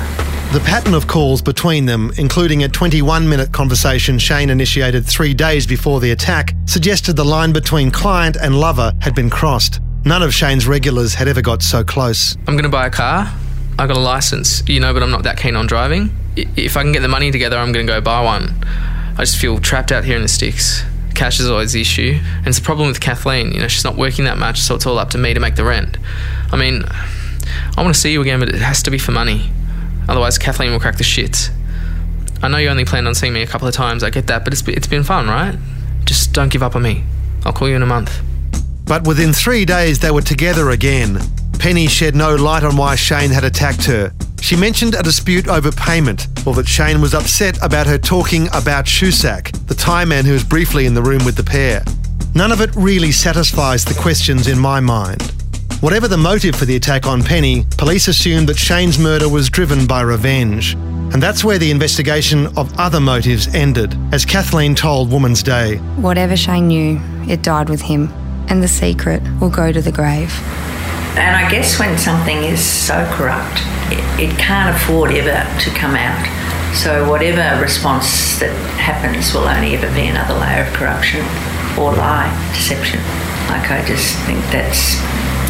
The 0.52 0.60
pattern 0.60 0.94
of 0.94 1.06
calls 1.06 1.42
between 1.42 1.86
them, 1.86 2.10
including 2.18 2.64
a 2.64 2.68
21 2.68 3.28
minute 3.28 3.52
conversation 3.52 4.18
Shane 4.18 4.50
initiated 4.50 5.06
three 5.06 5.32
days 5.34 5.66
before 5.66 6.00
the 6.00 6.10
attack, 6.10 6.54
suggested 6.64 7.16
the 7.16 7.24
line 7.24 7.52
between 7.52 7.90
client 7.90 8.36
and 8.36 8.58
lover 8.58 8.92
had 9.00 9.14
been 9.14 9.30
crossed. 9.30 9.80
None 10.04 10.22
of 10.22 10.34
Shane's 10.34 10.66
regulars 10.66 11.14
had 11.14 11.28
ever 11.28 11.42
got 11.42 11.62
so 11.62 11.84
close. 11.84 12.36
I'm 12.48 12.54
going 12.54 12.64
to 12.64 12.68
buy 12.68 12.86
a 12.86 12.90
car. 12.90 13.30
I 13.78 13.86
got 13.86 13.96
a 13.96 14.00
license, 14.00 14.66
you 14.68 14.80
know, 14.80 14.92
but 14.92 15.02
I'm 15.02 15.10
not 15.10 15.22
that 15.22 15.38
keen 15.38 15.54
on 15.54 15.66
driving. 15.66 16.10
If 16.34 16.76
I 16.76 16.82
can 16.82 16.92
get 16.92 17.02
the 17.02 17.08
money 17.08 17.30
together, 17.30 17.56
I'm 17.56 17.72
going 17.72 17.86
to 17.86 17.92
go 17.92 18.00
buy 18.00 18.24
one. 18.24 18.54
I 18.64 19.18
just 19.18 19.36
feel 19.36 19.58
trapped 19.58 19.92
out 19.92 20.04
here 20.04 20.16
in 20.16 20.22
the 20.22 20.28
sticks. 20.28 20.82
Cash 21.20 21.38
is 21.38 21.50
always 21.50 21.72
the 21.72 21.82
issue, 21.82 22.18
and 22.38 22.46
it's 22.46 22.56
a 22.56 22.62
problem 22.62 22.88
with 22.88 22.98
Kathleen. 22.98 23.52
You 23.52 23.60
know, 23.60 23.68
she's 23.68 23.84
not 23.84 23.94
working 23.94 24.24
that 24.24 24.38
much, 24.38 24.58
so 24.58 24.74
it's 24.74 24.86
all 24.86 24.98
up 24.98 25.10
to 25.10 25.18
me 25.18 25.34
to 25.34 25.38
make 25.38 25.54
the 25.54 25.64
rent. 25.64 25.98
I 26.50 26.56
mean, 26.56 26.82
I 27.76 27.82
want 27.82 27.94
to 27.94 28.00
see 28.00 28.10
you 28.10 28.22
again, 28.22 28.40
but 28.40 28.48
it 28.48 28.54
has 28.54 28.82
to 28.84 28.90
be 28.90 28.96
for 28.96 29.12
money. 29.12 29.50
Otherwise, 30.08 30.38
Kathleen 30.38 30.72
will 30.72 30.80
crack 30.80 30.96
the 30.96 31.04
shit. 31.04 31.50
I 32.42 32.48
know 32.48 32.56
you 32.56 32.70
only 32.70 32.86
planned 32.86 33.06
on 33.06 33.14
seeing 33.14 33.34
me 33.34 33.42
a 33.42 33.46
couple 33.46 33.68
of 33.68 33.74
times. 33.74 34.02
I 34.02 34.08
get 34.08 34.28
that, 34.28 34.44
but 34.44 34.54
it's 34.54 34.66
it's 34.66 34.86
been 34.86 35.04
fun, 35.04 35.26
right? 35.26 35.58
Just 36.06 36.32
don't 36.32 36.50
give 36.50 36.62
up 36.62 36.74
on 36.74 36.80
me. 36.80 37.04
I'll 37.44 37.52
call 37.52 37.68
you 37.68 37.76
in 37.76 37.82
a 37.82 37.86
month. 37.86 38.22
But 38.86 39.06
within 39.06 39.34
three 39.34 39.66
days, 39.66 39.98
they 39.98 40.10
were 40.10 40.22
together 40.22 40.70
again. 40.70 41.18
Penny 41.58 41.86
shed 41.86 42.14
no 42.14 42.34
light 42.34 42.64
on 42.64 42.78
why 42.78 42.94
Shane 42.94 43.30
had 43.30 43.44
attacked 43.44 43.84
her. 43.84 44.14
She 44.40 44.56
mentioned 44.56 44.94
a 44.94 45.02
dispute 45.02 45.48
over 45.48 45.70
payment, 45.70 46.26
or 46.46 46.54
that 46.54 46.66
Shane 46.66 47.00
was 47.00 47.14
upset 47.14 47.62
about 47.62 47.86
her 47.86 47.98
talking 47.98 48.48
about 48.48 48.86
Shusak, 48.86 49.52
the 49.66 49.74
Thai 49.74 50.04
man 50.04 50.24
who 50.24 50.32
was 50.32 50.44
briefly 50.44 50.86
in 50.86 50.94
the 50.94 51.02
room 51.02 51.24
with 51.24 51.36
the 51.36 51.44
pair. 51.44 51.84
None 52.34 52.52
of 52.52 52.60
it 52.60 52.74
really 52.74 53.12
satisfies 53.12 53.84
the 53.84 53.94
questions 54.00 54.46
in 54.46 54.58
my 54.58 54.80
mind. 54.80 55.32
Whatever 55.80 56.08
the 56.08 56.16
motive 56.16 56.56
for 56.56 56.64
the 56.64 56.76
attack 56.76 57.06
on 57.06 57.22
Penny, 57.22 57.64
police 57.78 58.08
assumed 58.08 58.48
that 58.48 58.58
Shane's 58.58 58.98
murder 58.98 59.28
was 59.28 59.48
driven 59.48 59.86
by 59.86 60.02
revenge. 60.02 60.74
And 61.12 61.22
that's 61.22 61.42
where 61.42 61.58
the 61.58 61.70
investigation 61.70 62.46
of 62.56 62.72
other 62.78 63.00
motives 63.00 63.52
ended, 63.54 63.96
as 64.12 64.24
Kathleen 64.24 64.74
told 64.74 65.10
Woman's 65.10 65.42
Day. 65.42 65.76
Whatever 65.96 66.36
Shane 66.36 66.68
knew, 66.68 67.00
it 67.28 67.42
died 67.42 67.68
with 67.68 67.82
him, 67.82 68.12
and 68.48 68.62
the 68.62 68.68
secret 68.68 69.22
will 69.40 69.50
go 69.50 69.72
to 69.72 69.80
the 69.80 69.92
grave. 69.92 70.32
And 71.20 71.36
I 71.36 71.44
guess 71.50 71.78
when 71.78 71.98
something 71.98 72.44
is 72.44 72.64
so 72.64 72.96
corrupt, 73.12 73.60
it, 73.92 74.00
it 74.16 74.38
can't 74.38 74.74
afford 74.74 75.12
ever 75.12 75.44
to 75.60 75.70
come 75.76 75.92
out. 75.94 76.24
So 76.72 77.04
whatever 77.10 77.60
response 77.60 78.40
that 78.40 78.48
happens 78.80 79.34
will 79.34 79.44
only 79.44 79.76
ever 79.76 79.92
be 79.92 80.08
another 80.08 80.32
layer 80.32 80.64
of 80.64 80.72
corruption 80.72 81.20
or 81.76 81.92
lie, 81.92 82.32
deception. 82.56 83.04
Like 83.52 83.68
I 83.68 83.84
just 83.84 84.16
think 84.24 84.40
that's, 84.48 84.96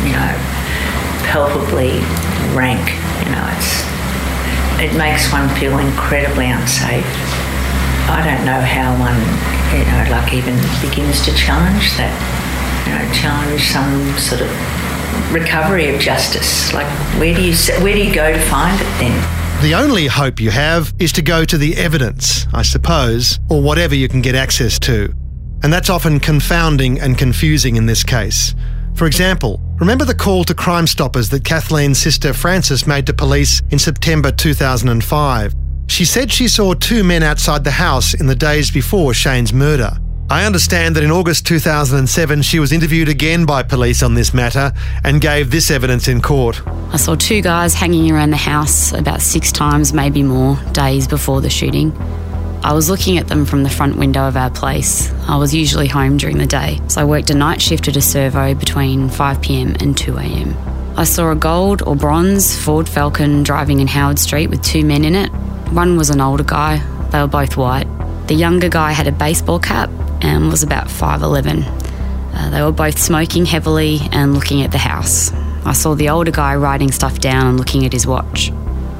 you 0.02 0.10
know, 0.10 0.34
palpably 1.30 2.02
rank. 2.50 2.90
You 3.22 3.30
know, 3.30 3.46
it's 3.54 3.86
it 4.82 4.90
makes 4.98 5.30
one 5.30 5.46
feel 5.54 5.78
incredibly 5.78 6.50
unsafe. 6.50 7.06
I 8.10 8.26
don't 8.26 8.42
know 8.42 8.58
how 8.58 8.98
one, 8.98 9.22
you 9.70 9.86
know, 9.86 10.02
like 10.10 10.34
even 10.34 10.58
begins 10.82 11.22
to 11.30 11.32
challenge 11.38 11.94
that. 11.94 12.10
You 12.90 12.98
know, 12.98 13.06
challenge 13.14 13.70
some 13.70 14.18
sort 14.18 14.42
of 14.42 14.50
recovery 15.32 15.94
of 15.94 16.00
justice. 16.00 16.72
Like, 16.72 16.86
where 17.18 17.34
do 17.34 17.42
you 17.42 17.54
where 17.82 17.94
do 17.94 18.02
you 18.02 18.14
go 18.14 18.32
to 18.32 18.40
find 18.40 18.80
it 18.80 18.84
then? 18.98 19.62
The 19.62 19.74
only 19.74 20.06
hope 20.06 20.40
you 20.40 20.50
have 20.50 20.94
is 20.98 21.12
to 21.12 21.22
go 21.22 21.44
to 21.44 21.58
the 21.58 21.76
evidence, 21.76 22.46
I 22.54 22.62
suppose, 22.62 23.38
or 23.50 23.60
whatever 23.60 23.94
you 23.94 24.08
can 24.08 24.22
get 24.22 24.34
access 24.34 24.78
to. 24.80 25.12
And 25.62 25.72
that's 25.72 25.90
often 25.90 26.18
confounding 26.18 26.98
and 26.98 27.18
confusing 27.18 27.76
in 27.76 27.84
this 27.84 28.02
case. 28.02 28.54
For 28.94 29.06
example, 29.06 29.60
remember 29.78 30.04
the 30.04 30.14
call 30.14 30.44
to 30.44 30.54
Crime 30.54 30.86
Stoppers 30.86 31.28
that 31.28 31.44
Kathleen's 31.44 31.98
sister 31.98 32.32
Frances 32.32 32.86
made 32.86 33.06
to 33.06 33.12
police 33.12 33.60
in 33.70 33.78
September 33.78 34.30
2005? 34.30 35.54
She 35.88 36.04
said 36.04 36.30
she 36.30 36.48
saw 36.48 36.72
two 36.74 37.04
men 37.04 37.22
outside 37.22 37.64
the 37.64 37.70
house 37.70 38.14
in 38.14 38.26
the 38.26 38.34
days 38.34 38.70
before 38.70 39.12
Shane's 39.12 39.52
murder. 39.52 39.98
I 40.30 40.44
understand 40.44 40.94
that 40.94 41.02
in 41.02 41.10
August 41.10 41.44
2007 41.48 42.42
she 42.42 42.60
was 42.60 42.70
interviewed 42.70 43.08
again 43.08 43.46
by 43.46 43.64
police 43.64 44.00
on 44.00 44.14
this 44.14 44.32
matter 44.32 44.72
and 45.02 45.20
gave 45.20 45.50
this 45.50 45.72
evidence 45.72 46.06
in 46.06 46.22
court. 46.22 46.62
I 46.92 46.98
saw 46.98 47.16
two 47.16 47.42
guys 47.42 47.74
hanging 47.74 48.12
around 48.12 48.30
the 48.30 48.36
house 48.36 48.92
about 48.92 49.22
six 49.22 49.50
times, 49.50 49.92
maybe 49.92 50.22
more, 50.22 50.56
days 50.70 51.08
before 51.08 51.40
the 51.40 51.50
shooting. 51.50 51.92
I 52.62 52.74
was 52.74 52.88
looking 52.88 53.18
at 53.18 53.26
them 53.26 53.44
from 53.44 53.64
the 53.64 53.70
front 53.70 53.96
window 53.96 54.28
of 54.28 54.36
our 54.36 54.50
place. 54.50 55.12
I 55.26 55.36
was 55.36 55.52
usually 55.52 55.88
home 55.88 56.16
during 56.16 56.38
the 56.38 56.46
day, 56.46 56.80
so 56.86 57.00
I 57.00 57.04
worked 57.06 57.30
a 57.30 57.34
night 57.34 57.60
shift 57.60 57.88
at 57.88 57.96
a 57.96 58.00
servo 58.00 58.54
between 58.54 59.08
5pm 59.08 59.82
and 59.82 59.96
2am. 59.96 60.96
I 60.96 61.02
saw 61.02 61.32
a 61.32 61.34
gold 61.34 61.82
or 61.82 61.96
bronze 61.96 62.56
Ford 62.56 62.88
Falcon 62.88 63.42
driving 63.42 63.80
in 63.80 63.88
Howard 63.88 64.20
Street 64.20 64.46
with 64.46 64.62
two 64.62 64.84
men 64.84 65.04
in 65.04 65.16
it. 65.16 65.30
One 65.72 65.96
was 65.96 66.08
an 66.08 66.20
older 66.20 66.44
guy, 66.44 66.76
they 67.10 67.18
were 67.20 67.26
both 67.26 67.56
white. 67.56 67.88
The 68.28 68.34
younger 68.34 68.68
guy 68.68 68.92
had 68.92 69.08
a 69.08 69.12
baseball 69.12 69.58
cap 69.58 69.90
and 70.22 70.50
was 70.50 70.62
about 70.62 70.88
5'11. 70.88 71.64
Uh, 72.32 72.50
they 72.50 72.62
were 72.62 72.72
both 72.72 72.98
smoking 72.98 73.44
heavily 73.44 73.98
and 74.12 74.34
looking 74.34 74.62
at 74.62 74.72
the 74.72 74.78
house. 74.78 75.32
I 75.64 75.72
saw 75.72 75.94
the 75.94 76.08
older 76.08 76.30
guy 76.30 76.54
writing 76.56 76.90
stuff 76.90 77.18
down 77.18 77.46
and 77.46 77.58
looking 77.58 77.84
at 77.84 77.92
his 77.92 78.06
watch. 78.06 78.52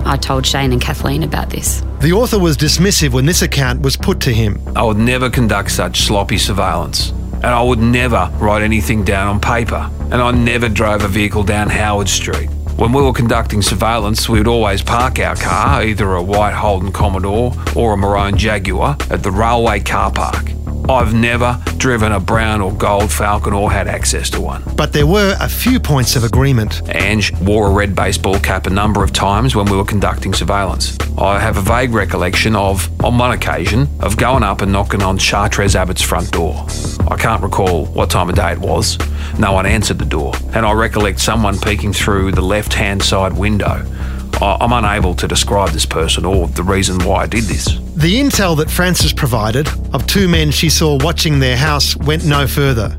I 0.05 0.17
told 0.17 0.47
Shane 0.47 0.73
and 0.73 0.81
Kathleen 0.81 1.23
about 1.23 1.51
this. 1.51 1.83
The 2.01 2.13
author 2.13 2.39
was 2.39 2.57
dismissive 2.57 3.11
when 3.11 3.27
this 3.27 3.43
account 3.43 3.83
was 3.83 3.97
put 3.97 4.21
to 4.21 4.33
him. 4.33 4.61
I 4.75 4.83
would 4.83 4.97
never 4.97 5.31
conduct 5.31 5.71
such 5.71 6.03
sloppy 6.03 6.39
surveillance. 6.39 7.11
And 7.35 7.47
I 7.47 7.63
would 7.63 7.79
never 7.79 8.31
write 8.35 8.63
anything 8.63 9.05
down 9.05 9.29
on 9.29 9.41
paper. 9.41 9.91
And 10.11 10.15
I 10.15 10.31
never 10.31 10.69
drove 10.69 11.03
a 11.03 11.09
vehicle 11.09 11.43
down 11.43 11.71
Howard 11.71 12.09
Street. 12.09 12.49
When 12.77 12.93
we 12.93 13.03
were 13.03 13.13
conducting 13.13 13.61
surveillance, 13.61 14.29
we 14.29 14.39
would 14.39 14.49
always 14.49 14.83
park 14.83 15.19
our 15.19 15.37
car, 15.37 15.83
either 15.83 16.15
a 16.15 16.23
white 16.23 16.55
Holden 16.55 16.93
Commodore 16.93 17.53
or 17.77 17.93
a 17.93 17.97
maroon 17.97 18.39
Jaguar, 18.39 18.97
at 19.11 19.23
the 19.23 19.31
railway 19.31 19.81
car 19.81 20.11
park. 20.11 20.51
I've 20.91 21.15
never 21.15 21.57
driven 21.77 22.11
a 22.11 22.19
brown 22.19 22.61
or 22.61 22.73
gold 22.73 23.13
Falcon 23.13 23.53
or 23.53 23.71
had 23.71 23.87
access 23.87 24.29
to 24.31 24.41
one. 24.41 24.65
But 24.75 24.93
there 24.93 25.07
were 25.07 25.37
a 25.39 25.49
few 25.49 25.79
points 25.79 26.17
of 26.17 26.25
agreement. 26.25 26.83
Ange 26.93 27.33
wore 27.43 27.69
a 27.69 27.71
red 27.71 27.95
baseball 27.95 28.41
cap 28.41 28.67
a 28.67 28.71
number 28.71 29.05
of 29.05 29.13
times 29.13 29.55
when 29.55 29.67
we 29.67 29.77
were 29.77 29.85
conducting 29.85 30.35
surveillance. 30.35 30.99
I 31.17 31.39
have 31.39 31.57
a 31.59 31.61
vague 31.61 31.93
recollection 31.93 32.57
of, 32.57 32.91
on 33.05 33.19
one 33.19 33.31
occasion, 33.31 33.89
of 34.01 34.17
going 34.17 34.43
up 34.43 34.63
and 34.63 34.73
knocking 34.73 35.01
on 35.01 35.17
Chartres 35.17 35.77
Abbott's 35.77 36.03
front 36.03 36.33
door. 36.33 36.67
I 37.09 37.17
can't 37.17 37.41
recall 37.41 37.87
what 37.87 38.11
time 38.11 38.29
of 38.29 38.35
day 38.35 38.51
it 38.51 38.59
was. 38.59 38.99
No 39.39 39.53
one 39.53 39.67
answered 39.67 40.01
the 40.01 40.05
door, 40.05 40.35
and 40.55 40.67
I 40.67 40.73
recollect 40.73 41.21
someone 41.21 41.57
peeking 41.61 41.93
through 41.93 42.33
the 42.33 42.43
left 42.43 42.75
hand 42.75 43.01
side 43.01 43.35
window. 43.35 43.87
I'm 44.43 44.73
unable 44.73 45.15
to 45.17 45.29
describe 45.29 45.71
this 45.71 45.85
person 45.85 46.25
or 46.25 46.49
the 46.49 46.63
reason 46.63 46.99
why 47.05 47.23
I 47.23 47.27
did 47.27 47.45
this. 47.45 47.67
The 47.97 48.19
intel 48.19 48.57
that 48.57 48.71
Frances 48.71 49.13
provided 49.13 49.69
of 49.93 50.07
two 50.07 50.29
men 50.29 50.51
she 50.51 50.71
saw 50.71 50.99
watching 51.03 51.39
their 51.39 51.59
house 51.59 51.95
went 51.97 52.25
no 52.25 52.47
further. 52.47 52.97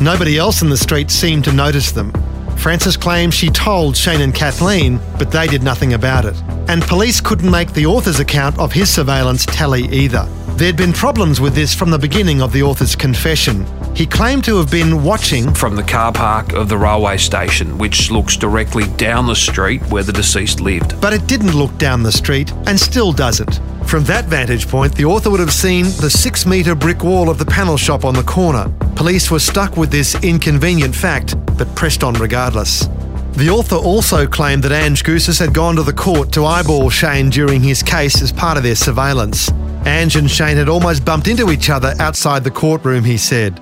Nobody 0.00 0.38
else 0.38 0.62
in 0.62 0.70
the 0.70 0.76
street 0.78 1.10
seemed 1.10 1.44
to 1.44 1.52
notice 1.52 1.92
them. 1.92 2.12
Frances 2.56 2.96
claims 2.96 3.34
she 3.34 3.50
told 3.50 3.96
Shane 3.96 4.22
and 4.22 4.34
Kathleen, 4.34 4.98
but 5.18 5.30
they 5.30 5.46
did 5.46 5.62
nothing 5.62 5.92
about 5.92 6.24
it. 6.24 6.34
And 6.68 6.82
police 6.82 7.20
couldn't 7.20 7.50
make 7.50 7.72
the 7.72 7.86
author's 7.86 8.20
account 8.20 8.58
of 8.58 8.72
his 8.72 8.90
surveillance 8.90 9.44
tally 9.44 9.84
either. 9.88 10.26
There'd 10.56 10.76
been 10.76 10.92
problems 10.92 11.40
with 11.40 11.54
this 11.54 11.74
from 11.74 11.90
the 11.90 11.98
beginning 11.98 12.40
of 12.40 12.52
the 12.52 12.62
author's 12.62 12.96
confession. 12.96 13.64
He 13.94 14.06
claimed 14.06 14.44
to 14.44 14.56
have 14.58 14.70
been 14.70 15.02
watching 15.02 15.52
from 15.52 15.74
the 15.74 15.82
car 15.82 16.12
park 16.12 16.52
of 16.52 16.68
the 16.68 16.78
railway 16.78 17.16
station, 17.16 17.78
which 17.78 18.10
looks 18.10 18.36
directly 18.36 18.86
down 18.96 19.26
the 19.26 19.34
street 19.34 19.82
where 19.90 20.02
the 20.02 20.12
deceased 20.12 20.60
lived. 20.60 21.00
But 21.00 21.12
it 21.12 21.26
didn't 21.26 21.56
look 21.56 21.76
down 21.78 22.02
the 22.02 22.12
street 22.12 22.52
and 22.66 22.78
still 22.78 23.12
doesn't. 23.12 23.60
From 23.88 24.04
that 24.04 24.26
vantage 24.26 24.68
point, 24.68 24.94
the 24.94 25.06
author 25.06 25.30
would 25.30 25.40
have 25.40 25.52
seen 25.52 25.86
the 25.86 26.10
six 26.10 26.44
metre 26.44 26.74
brick 26.74 27.02
wall 27.02 27.30
of 27.30 27.38
the 27.38 27.46
panel 27.46 27.76
shop 27.76 28.04
on 28.04 28.14
the 28.14 28.22
corner. 28.22 28.70
Police 28.96 29.30
were 29.30 29.38
stuck 29.38 29.76
with 29.76 29.90
this 29.90 30.14
inconvenient 30.22 30.94
fact, 30.94 31.36
but 31.56 31.74
pressed 31.74 32.04
on 32.04 32.14
regardless. 32.14 32.86
The 33.32 33.48
author 33.48 33.76
also 33.76 34.26
claimed 34.26 34.64
that 34.64 34.72
Ange 34.72 35.04
Goussis 35.04 35.38
had 35.38 35.54
gone 35.54 35.76
to 35.76 35.82
the 35.82 35.92
court 35.92 36.32
to 36.32 36.44
eyeball 36.44 36.90
Shane 36.90 37.30
during 37.30 37.62
his 37.62 37.82
case 37.82 38.20
as 38.20 38.32
part 38.32 38.56
of 38.56 38.62
their 38.62 38.74
surveillance. 38.74 39.50
Ange 39.86 40.16
and 40.16 40.30
Shane 40.30 40.56
had 40.56 40.68
almost 40.68 41.04
bumped 41.04 41.28
into 41.28 41.50
each 41.50 41.70
other 41.70 41.94
outside 41.98 42.44
the 42.44 42.50
courtroom, 42.50 43.04
he 43.04 43.16
said. 43.16 43.60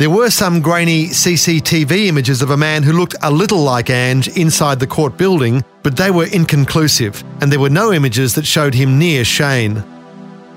There 0.00 0.08
were 0.08 0.30
some 0.30 0.62
grainy 0.62 1.08
CCTV 1.08 2.06
images 2.06 2.40
of 2.40 2.52
a 2.52 2.56
man 2.56 2.82
who 2.82 2.94
looked 2.94 3.16
a 3.20 3.30
little 3.30 3.58
like 3.58 3.90
Ange 3.90 4.28
inside 4.28 4.80
the 4.80 4.86
court 4.86 5.18
building, 5.18 5.62
but 5.82 5.94
they 5.94 6.10
were 6.10 6.24
inconclusive, 6.24 7.22
and 7.42 7.52
there 7.52 7.60
were 7.60 7.68
no 7.68 7.92
images 7.92 8.34
that 8.36 8.46
showed 8.46 8.72
him 8.72 8.98
near 8.98 9.26
Shane. 9.26 9.84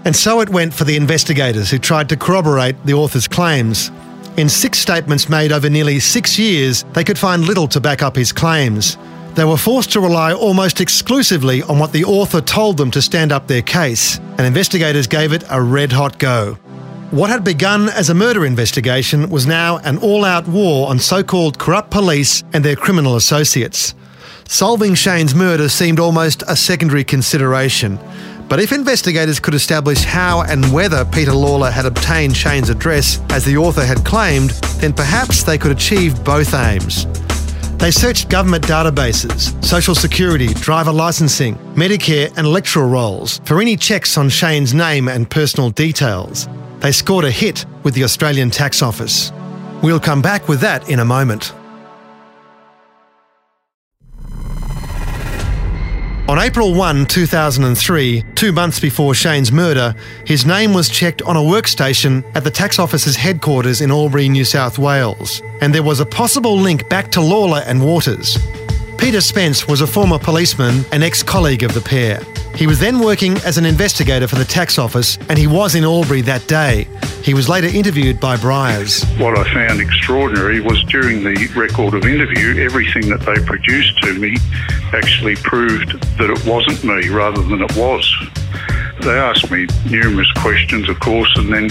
And 0.06 0.15
so 0.15 0.39
it 0.39 0.47
went 0.47 0.73
for 0.73 0.86
the 0.86 0.95
investigators 0.95 1.69
who 1.69 1.77
tried 1.77 2.08
to 2.08 2.15
corroborate 2.15 2.82
the 2.86 2.93
author's 2.93 3.27
claims. 3.27 3.91
In 4.38 4.47
six 4.47 4.79
statements 4.79 5.27
made 5.27 5.51
over 5.51 5.69
nearly 5.69 5.99
six 5.99 6.39
years, 6.39 6.86
they 6.93 7.03
could 7.03 7.19
find 7.19 7.43
little 7.43 7.67
to 7.67 7.82
back 7.82 8.01
up 8.01 8.15
his 8.15 8.32
claims. 8.32 8.97
They 9.34 9.43
were 9.43 9.58
forced 9.58 9.91
to 9.91 9.99
rely 9.99 10.32
almost 10.32 10.79
exclusively 10.79 11.63
on 11.63 11.79
what 11.79 11.91
the 11.91 12.06
author 12.06 12.39
told 12.39 12.77
them 12.77 12.91
to 12.91 13.01
stand 13.01 13.34
up 13.34 13.47
their 13.47 13.62
case, 13.62 14.19
and 14.38 14.47
investigators 14.47 15.06
gave 15.06 15.34
it 15.34 15.43
a 15.49 15.62
red 15.62 15.91
hot 15.91 16.17
go. 16.17 16.58
What 17.13 17.30
had 17.30 17.43
begun 17.43 17.89
as 17.89 18.10
a 18.10 18.15
murder 18.15 18.43
investigation 18.43 19.30
was 19.30 19.45
now 19.45 19.78
an 19.84 19.99
all 19.99 20.26
out 20.26 20.47
war 20.47 20.89
on 20.89 20.97
so 20.97 21.21
called 21.21 21.60
corrupt 21.60 21.91
police 21.91 22.43
and 22.54 22.65
their 22.65 22.76
criminal 22.76 23.17
associates. 23.17 23.93
Solving 24.47 24.95
Shane's 24.95 25.36
murder 25.36 25.69
seemed 25.69 25.99
almost 25.99 26.41
a 26.47 26.56
secondary 26.56 27.04
consideration. 27.04 27.99
But 28.49 28.60
if 28.60 28.71
investigators 28.71 29.39
could 29.39 29.54
establish 29.54 30.04
how 30.04 30.41
and 30.41 30.73
whether 30.73 31.06
Peter 31.06 31.34
Lawler 31.34 31.69
had 31.69 31.86
obtained 31.86 32.36
Shane's 32.36 32.71
address 32.71 33.21
as 33.30 33.45
the 33.45 33.58
author 33.58 33.86
had 33.86 34.04
claimed, 34.04 34.49
then 34.80 34.91
perhaps 34.91 35.43
they 35.43 35.60
could 35.60 35.71
achieve 35.71 36.23
both 36.23 36.56
aims. 36.56 37.06
They 37.78 37.91
searched 37.91 38.30
government 38.30 38.65
databases, 38.65 39.63
social 39.63 39.93
security, 39.93 40.47
driver 40.56 40.91
licensing, 40.91 41.58
Medicare, 41.76 42.36
and 42.38 42.47
electoral 42.47 42.89
rolls 42.89 43.39
for 43.45 43.62
any 43.62 43.78
checks 43.78 44.17
on 44.17 44.30
Shane's 44.30 44.73
name 44.73 45.08
and 45.08 45.30
personal 45.30 45.69
details. 45.69 46.49
They 46.84 46.91
scored 46.91 47.24
a 47.24 47.32
hit 47.32 47.65
with 47.84 47.93
the 47.93 48.04
Australian 48.04 48.52
Tax 48.52 48.82
Office. 48.82 49.32
We'll 49.82 50.02
come 50.02 50.22
back 50.22 50.50
with 50.50 50.60
that 50.60 50.89
in 50.89 51.00
a 51.00 51.06
moment. 51.06 51.54
On 56.28 56.39
April 56.39 56.74
1, 56.74 57.06
2003, 57.06 58.26
two 58.36 58.52
months 58.52 58.82
before 58.82 59.15
Shane's 59.15 59.50
murder, 59.50 59.96
his 60.26 60.46
name 60.46 60.74
was 60.74 60.89
checked 60.89 61.22
on 61.22 61.38
a 61.38 61.39
workstation 61.39 62.22
at 62.36 62.43
the 62.43 62.52
tax 62.52 62.80
office's 62.80 63.15
headquarters 63.15 63.80
in 63.80 63.89
Albury, 63.89 64.28
New 64.28 64.43
South 64.43 64.78
Wales, 64.78 65.41
and 65.62 65.74
there 65.74 65.84
was 65.84 66.02
a 66.02 66.06
possible 66.06 66.58
link 66.58 66.89
back 66.89 67.10
to 67.12 67.22
Lawler 67.22 67.63
and 67.65 67.82
Waters. 67.82 68.38
Peter 69.04 69.20
Spence 69.20 69.68
was 69.68 69.82
a 69.82 69.86
former 69.86 70.18
policeman 70.18 70.86
and 70.94 71.04
ex 71.04 71.22
colleague 71.22 71.63
of 71.63 71.74
the 71.74 71.82
pair. 71.82 72.22
He 72.56 72.66
was 72.66 72.80
then 72.80 73.00
working 73.00 73.36
as 73.39 73.58
an 73.58 73.66
investigator 73.66 74.30
for 74.30 74.36
the 74.38 74.46
tax 74.46 74.80
office, 74.80 75.18
and 75.28 75.38
he 75.38 75.46
was 75.46 75.76
in 75.76 75.84
Albury 75.84 76.22
that 76.22 76.48
day. 76.48 76.88
He 77.22 77.34
was 77.34 77.50
later 77.50 77.68
interviewed 77.68 78.22
by 78.22 78.38
Briars. 78.38 79.04
What 79.18 79.38
I 79.38 79.44
found 79.54 79.82
extraordinary 79.82 80.62
was 80.62 80.82
during 80.86 81.22
the 81.22 81.36
record 81.54 81.96
of 81.96 82.06
interview, 82.06 82.63
everything 82.63 83.10
that 83.10 83.20
they 83.20 83.44
produced 83.44 84.02
to 84.04 84.13
me 84.13 84.38
actually 84.94 85.36
proved 85.36 86.02
that 86.18 86.30
it 86.30 86.46
wasn't 86.46 86.82
me 86.86 87.10
rather 87.10 87.42
than 87.42 87.62
it 87.62 87.76
was. 87.76 88.10
They 89.02 89.20
asked 89.20 89.52
me 89.52 89.68
numerous 89.86 90.32
questions, 90.38 90.88
of 90.88 90.98
course, 91.02 91.32
and 91.36 91.54
then 91.54 91.70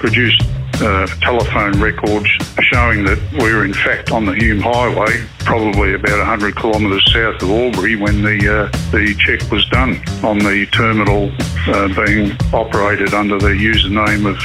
produced 0.00 0.42
uh, 0.80 1.06
telephone 1.20 1.80
records 1.80 2.28
showing 2.72 3.04
that 3.04 3.18
we 3.32 3.52
were 3.52 3.64
in 3.64 3.74
fact 3.74 4.10
on 4.10 4.24
the 4.24 4.32
Hume 4.34 4.60
Highway, 4.60 5.24
probably 5.40 5.94
about 5.94 6.18
100 6.18 6.56
kilometres 6.56 7.04
south 7.12 7.42
of 7.42 7.50
Albury, 7.50 7.96
when 7.96 8.22
the 8.22 8.38
uh, 8.48 8.90
the 8.90 9.14
check 9.18 9.50
was 9.50 9.64
done 9.66 10.02
on 10.24 10.38
the 10.38 10.66
terminal 10.72 11.30
uh, 11.68 11.88
being 12.04 12.32
operated 12.52 13.14
under 13.14 13.38
the 13.38 13.54
username 13.54 14.26
of. 14.26 14.38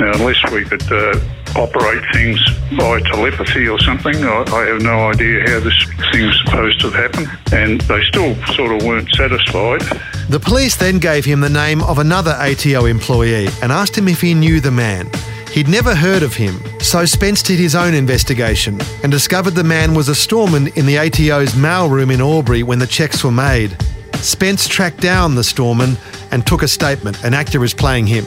Now, 0.00 0.12
unless 0.14 0.42
we 0.50 0.64
could 0.64 0.92
uh, 0.92 1.18
operate 1.56 2.02
things 2.12 2.40
by 2.78 3.00
telepathy 3.00 3.68
or 3.68 3.78
something. 3.80 4.16
I, 4.16 4.44
I, 4.48 4.66
have 4.66 4.82
no 4.82 5.10
idea 5.10 5.48
how 5.48 5.60
this 5.60 5.84
thing's 6.12 6.38
supposed 6.44 6.80
to 6.80 6.90
have 6.90 7.12
happened, 7.12 7.28
and 7.52 7.80
they 7.82 8.02
still 8.04 8.34
sort 8.54 8.72
of 8.72 8.86
weren't 8.86 9.10
satisfied. 9.14 9.80
The 10.28 10.40
police 10.40 10.76
then 10.76 10.98
gave 10.98 11.24
him 11.24 11.40
the 11.40 11.48
name 11.48 11.82
of 11.82 11.98
another 11.98 12.32
ATO 12.32 12.86
employee 12.86 13.48
and 13.62 13.70
asked 13.70 13.96
him 13.96 14.08
if 14.08 14.20
he 14.20 14.34
knew 14.34 14.60
the 14.60 14.70
man. 14.70 15.10
He'd 15.52 15.68
never 15.68 15.94
heard 15.94 16.24
of 16.24 16.34
him, 16.34 16.58
so 16.80 17.04
Spence 17.04 17.40
did 17.42 17.60
his 17.60 17.76
own 17.76 17.94
investigation 17.94 18.80
and 19.04 19.12
discovered 19.12 19.52
the 19.52 19.62
man 19.62 19.94
was 19.94 20.08
a 20.08 20.14
storeman 20.14 20.68
in 20.74 20.84
the 20.84 20.98
ATO's 20.98 21.52
mailroom 21.52 22.12
in 22.12 22.20
Albury 22.20 22.64
when 22.64 22.80
the 22.80 22.88
checks 22.88 23.22
were 23.22 23.30
made. 23.30 23.76
Spence 24.16 24.66
tracked 24.66 25.00
down 25.00 25.36
the 25.36 25.44
storeman 25.44 25.96
and 26.32 26.44
took 26.44 26.62
a 26.62 26.68
statement. 26.68 27.22
An 27.22 27.34
actor 27.34 27.62
is 27.62 27.72
playing 27.72 28.08
him. 28.08 28.24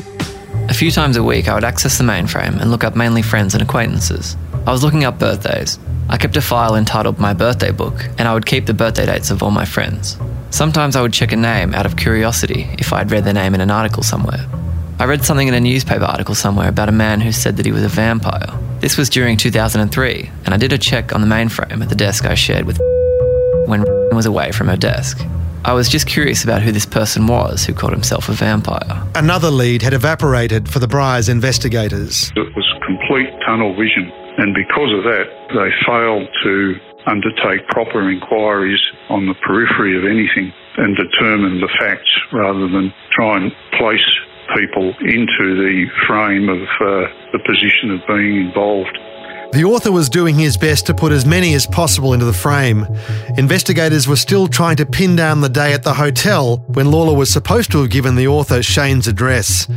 A 0.69 0.73
few 0.73 0.91
times 0.91 1.15
a 1.15 1.23
week, 1.23 1.47
I 1.47 1.55
would 1.55 1.63
access 1.63 1.97
the 1.97 2.03
mainframe 2.03 2.59
and 2.59 2.69
look 2.69 2.83
up 2.83 2.93
mainly 2.93 3.21
friends 3.21 3.53
and 3.53 3.63
acquaintances. 3.63 4.35
I 4.65 4.71
was 4.71 4.83
looking 4.83 5.05
up 5.05 5.17
birthdays. 5.17 5.79
I 6.09 6.17
kept 6.17 6.35
a 6.35 6.41
file 6.41 6.75
entitled 6.75 7.19
My 7.19 7.33
Birthday 7.33 7.71
Book, 7.71 8.09
and 8.17 8.27
I 8.27 8.33
would 8.33 8.45
keep 8.45 8.65
the 8.65 8.73
birthday 8.73 9.05
dates 9.05 9.31
of 9.31 9.41
all 9.41 9.49
my 9.49 9.63
friends. 9.63 10.17
Sometimes 10.49 10.97
I 10.97 11.01
would 11.01 11.13
check 11.13 11.31
a 11.31 11.37
name 11.37 11.73
out 11.73 11.85
of 11.85 11.95
curiosity 11.95 12.67
if 12.77 12.91
I'd 12.91 13.11
read 13.11 13.23
their 13.23 13.33
name 13.33 13.55
in 13.55 13.61
an 13.61 13.71
article 13.71 14.03
somewhere. 14.03 14.45
I 14.99 15.05
read 15.05 15.23
something 15.23 15.47
in 15.47 15.53
a 15.53 15.61
newspaper 15.61 16.03
article 16.03 16.35
somewhere 16.35 16.67
about 16.67 16.89
a 16.89 16.91
man 16.91 17.21
who 17.21 17.31
said 17.31 17.55
that 17.57 17.65
he 17.65 17.71
was 17.71 17.83
a 17.83 17.87
vampire. 17.87 18.51
This 18.81 18.97
was 18.97 19.09
during 19.09 19.37
2003, 19.37 20.31
and 20.43 20.53
I 20.53 20.57
did 20.57 20.73
a 20.73 20.77
check 20.77 21.15
on 21.15 21.21
the 21.21 21.27
mainframe 21.27 21.81
at 21.81 21.87
the 21.87 21.95
desk 21.95 22.25
I 22.25 22.35
shared 22.35 22.65
with 22.65 22.77
when 23.67 23.85
was 24.13 24.25
away 24.25 24.51
from 24.51 24.67
her 24.67 24.77
desk. 24.77 25.25
I 25.67 25.73
was 25.73 25.89
just 25.89 26.07
curious 26.07 26.45
about 26.45 26.61
who 26.61 26.71
this 26.71 26.85
person 26.85 27.27
was 27.27 27.65
who 27.65 27.73
called 27.73 27.91
himself 27.91 28.29
a 28.29 28.31
vampire. 28.31 29.03
Another 29.15 29.51
lead 29.51 29.81
had 29.81 29.93
evaporated 29.93 30.69
for 30.69 30.79
the 30.79 30.87
Briars 30.87 31.27
investigators. 31.27 32.31
It 32.37 32.55
was 32.55 32.63
complete 32.85 33.27
tunnel 33.45 33.75
vision, 33.75 34.09
and 34.37 34.55
because 34.55 34.93
of 34.95 35.03
that, 35.03 35.27
they 35.51 35.69
failed 35.85 36.29
to 36.43 36.75
undertake 37.05 37.67
proper 37.67 38.09
inquiries 38.09 38.79
on 39.09 39.27
the 39.27 39.35
periphery 39.45 39.97
of 39.97 40.05
anything 40.05 40.53
and 40.77 40.95
determine 40.95 41.59
the 41.59 41.69
facts 41.77 42.15
rather 42.31 42.69
than 42.69 42.93
try 43.11 43.35
and 43.35 43.51
place 43.77 44.07
people 44.55 44.95
into 45.01 45.59
the 45.59 45.85
frame 46.07 46.47
of 46.47 46.61
uh, 46.63 47.11
the 47.33 47.39
position 47.43 47.91
of 47.91 47.99
being 48.07 48.47
involved. 48.47 48.97
The 49.53 49.63
author 49.63 49.91
was 49.91 50.09
doing 50.09 50.35
his 50.35 50.57
best 50.57 50.85
to 50.85 50.93
put 50.93 51.11
as 51.11 51.25
many 51.25 51.53
as 51.53 51.65
possible 51.65 52.13
into 52.13 52.25
the 52.25 52.33
frame. 52.33 52.85
Investigators 53.37 54.07
were 54.07 54.15
still 54.15 54.47
trying 54.47 54.75
to 54.75 54.85
pin 54.85 55.15
down 55.15 55.41
the 55.41 55.49
day 55.49 55.73
at 55.73 55.83
the 55.83 55.93
hotel 55.93 56.57
when 56.67 56.91
Lawler 56.91 57.15
was 57.15 57.31
supposed 57.31 57.71
to 57.71 57.81
have 57.81 57.89
given 57.89 58.15
the 58.15 58.27
author 58.27 58.61
Shane's 58.61 59.07
address. 59.07 59.67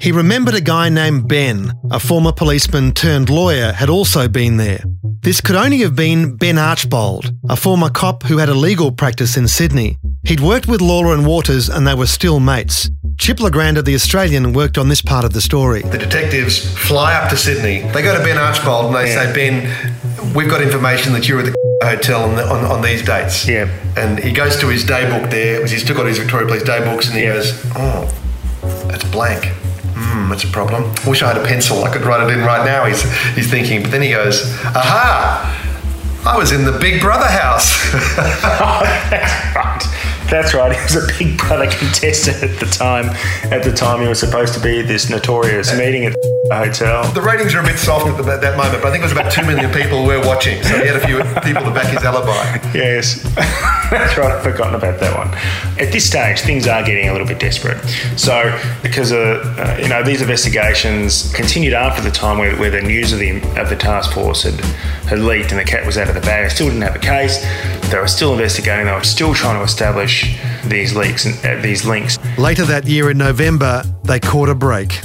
He 0.00 0.12
remembered 0.12 0.54
a 0.54 0.60
guy 0.60 0.88
named 0.88 1.28
Ben, 1.28 1.72
a 1.90 2.00
former 2.00 2.32
policeman 2.32 2.92
turned 2.92 3.30
lawyer, 3.30 3.72
had 3.72 3.88
also 3.88 4.28
been 4.28 4.56
there. 4.56 4.82
This 5.22 5.40
could 5.40 5.54
only 5.54 5.78
have 5.78 5.94
been 5.94 6.36
Ben 6.36 6.58
Archbold, 6.58 7.32
a 7.48 7.54
former 7.54 7.90
cop 7.90 8.24
who 8.24 8.38
had 8.38 8.48
a 8.48 8.54
legal 8.54 8.90
practice 8.90 9.36
in 9.36 9.46
Sydney. 9.46 9.98
He'd 10.24 10.40
worked 10.40 10.66
with 10.66 10.80
Lawler 10.80 11.14
and 11.14 11.24
Waters 11.24 11.68
and 11.68 11.86
they 11.86 11.94
were 11.94 12.06
still 12.06 12.40
mates. 12.40 12.90
Chip 13.18 13.38
Le 13.38 13.50
Grand 13.50 13.78
of 13.78 13.84
The 13.84 13.94
Australian 13.94 14.52
worked 14.52 14.78
on 14.78 14.88
this 14.88 15.02
part 15.02 15.24
of 15.24 15.32
the 15.32 15.40
story. 15.40 15.82
The 15.82 15.98
detectives 15.98 16.76
fly 16.76 17.14
up 17.14 17.30
to 17.30 17.36
Sydney. 17.36 17.88
They 17.92 18.02
go 18.02 18.16
to 18.16 18.24
Ben 18.24 18.36
Archbold 18.36 18.86
and 18.86 18.94
they 18.96 19.11
say, 19.12 19.32
Ben, 19.32 20.34
we've 20.34 20.48
got 20.48 20.62
information 20.62 21.12
that 21.12 21.28
you're 21.28 21.40
at 21.40 21.46
the 21.46 21.78
hotel 21.82 22.24
on, 22.24 22.36
the, 22.36 22.46
on, 22.46 22.64
on, 22.64 22.82
these 22.82 23.02
dates. 23.02 23.46
Yeah. 23.46 23.68
And 23.96 24.18
he 24.18 24.32
goes 24.32 24.56
to 24.60 24.68
his 24.68 24.84
day 24.84 25.08
book 25.08 25.30
there, 25.30 25.66
he's 25.66 25.82
still 25.82 25.96
got 25.96 26.06
his 26.06 26.18
Victoria 26.18 26.46
Police 26.46 26.62
day 26.62 26.80
books, 26.84 27.08
and 27.08 27.16
he 27.16 27.24
yeah. 27.24 27.34
goes, 27.34 27.62
oh, 27.76 28.12
that's 28.88 29.04
blank. 29.04 29.52
Hmm, 29.94 30.30
that's 30.30 30.44
a 30.44 30.48
problem. 30.48 30.92
Wish 31.06 31.22
I 31.22 31.32
had 31.32 31.36
a 31.36 31.46
pencil. 31.46 31.84
I 31.84 31.92
could 31.92 32.02
write 32.02 32.28
it 32.28 32.32
in 32.32 32.44
right 32.44 32.64
now. 32.64 32.86
He's 32.86 33.02
he's 33.34 33.50
thinking, 33.50 33.82
but 33.82 33.90
then 33.90 34.02
he 34.02 34.10
goes, 34.10 34.42
"Aha! 34.64 36.22
I 36.26 36.36
was 36.36 36.52
in 36.52 36.64
the 36.64 36.72
Big 36.72 37.00
Brother 37.00 37.28
house." 37.28 37.76
oh, 37.94 38.80
that's 39.10 39.54
right. 39.54 40.11
That's 40.32 40.54
right. 40.54 40.74
He 40.82 40.82
was 40.82 40.96
a 40.96 41.18
Big 41.18 41.36
Brother 41.36 41.66
contestant 41.66 42.42
at 42.42 42.58
the 42.58 42.64
time. 42.64 43.10
At 43.52 43.62
the 43.62 43.70
time, 43.70 44.00
he 44.00 44.08
was 44.08 44.18
supposed 44.18 44.54
to 44.54 44.60
be 44.60 44.80
at 44.80 44.88
this 44.88 45.10
notorious 45.10 45.76
meeting 45.76 46.06
at 46.06 46.14
the 46.14 46.56
hotel. 46.56 47.04
The 47.12 47.20
ratings 47.20 47.54
are 47.54 47.60
a 47.60 47.64
bit 47.64 47.78
soft 47.78 48.06
at, 48.06 48.16
the, 48.16 48.32
at 48.32 48.40
that 48.40 48.56
moment, 48.56 48.82
but 48.82 48.88
I 48.88 48.92
think 48.92 49.02
it 49.02 49.04
was 49.04 49.12
about 49.12 49.30
two 49.30 49.44
million 49.44 49.70
people 49.70 50.06
were 50.06 50.20
watching, 50.26 50.62
so 50.62 50.78
he 50.80 50.86
had 50.86 50.96
a 50.96 51.06
few 51.06 51.18
people 51.44 51.62
to 51.64 51.70
back 51.70 51.92
his 51.92 52.02
alibi. 52.02 52.32
Yes, 52.72 53.20
that's 53.92 54.16
right. 54.16 54.32
I've 54.32 54.42
forgotten 54.42 54.74
about 54.74 55.00
that 55.00 55.16
one. 55.16 55.28
At 55.78 55.92
this 55.92 56.06
stage, 56.06 56.40
things 56.40 56.66
are 56.66 56.82
getting 56.82 57.08
a 57.08 57.12
little 57.12 57.26
bit 57.26 57.38
desperate. 57.38 57.78
So, 58.16 58.58
because 58.82 59.12
uh, 59.12 59.42
uh, 59.58 59.82
you 59.82 59.88
know 59.88 60.02
these 60.02 60.20
investigations 60.22 61.32
continued 61.34 61.74
after 61.74 62.02
the 62.02 62.10
time 62.10 62.38
where, 62.38 62.56
where 62.56 62.70
the 62.70 62.82
news 62.82 63.12
of 63.12 63.18
the 63.18 63.36
of 63.60 63.68
the 63.68 63.76
task 63.76 64.12
force 64.12 64.42
had 64.42 64.58
had 65.06 65.18
leaked 65.18 65.50
and 65.50 65.60
the 65.60 65.64
cat 65.64 65.84
was 65.84 65.98
out 65.98 66.08
of 66.08 66.14
the 66.14 66.20
bag. 66.20 66.48
They 66.48 66.54
still 66.54 66.68
didn't 66.68 66.82
have 66.82 66.96
a 66.96 66.98
case. 66.98 67.44
They 67.90 67.98
were 67.98 68.08
still 68.08 68.32
investigating. 68.32 68.86
They 68.86 68.92
were 68.92 69.04
still 69.04 69.34
trying 69.34 69.58
to 69.58 69.64
establish 69.64 70.38
these 70.64 70.94
leaks 70.94 71.26
and 71.26 71.34
uh, 71.44 71.60
these 71.60 71.84
links. 71.84 72.18
Later 72.38 72.64
that 72.64 72.86
year 72.86 73.10
in 73.10 73.18
November, 73.18 73.82
they 74.04 74.20
caught 74.20 74.48
a 74.48 74.54
break. 74.54 75.00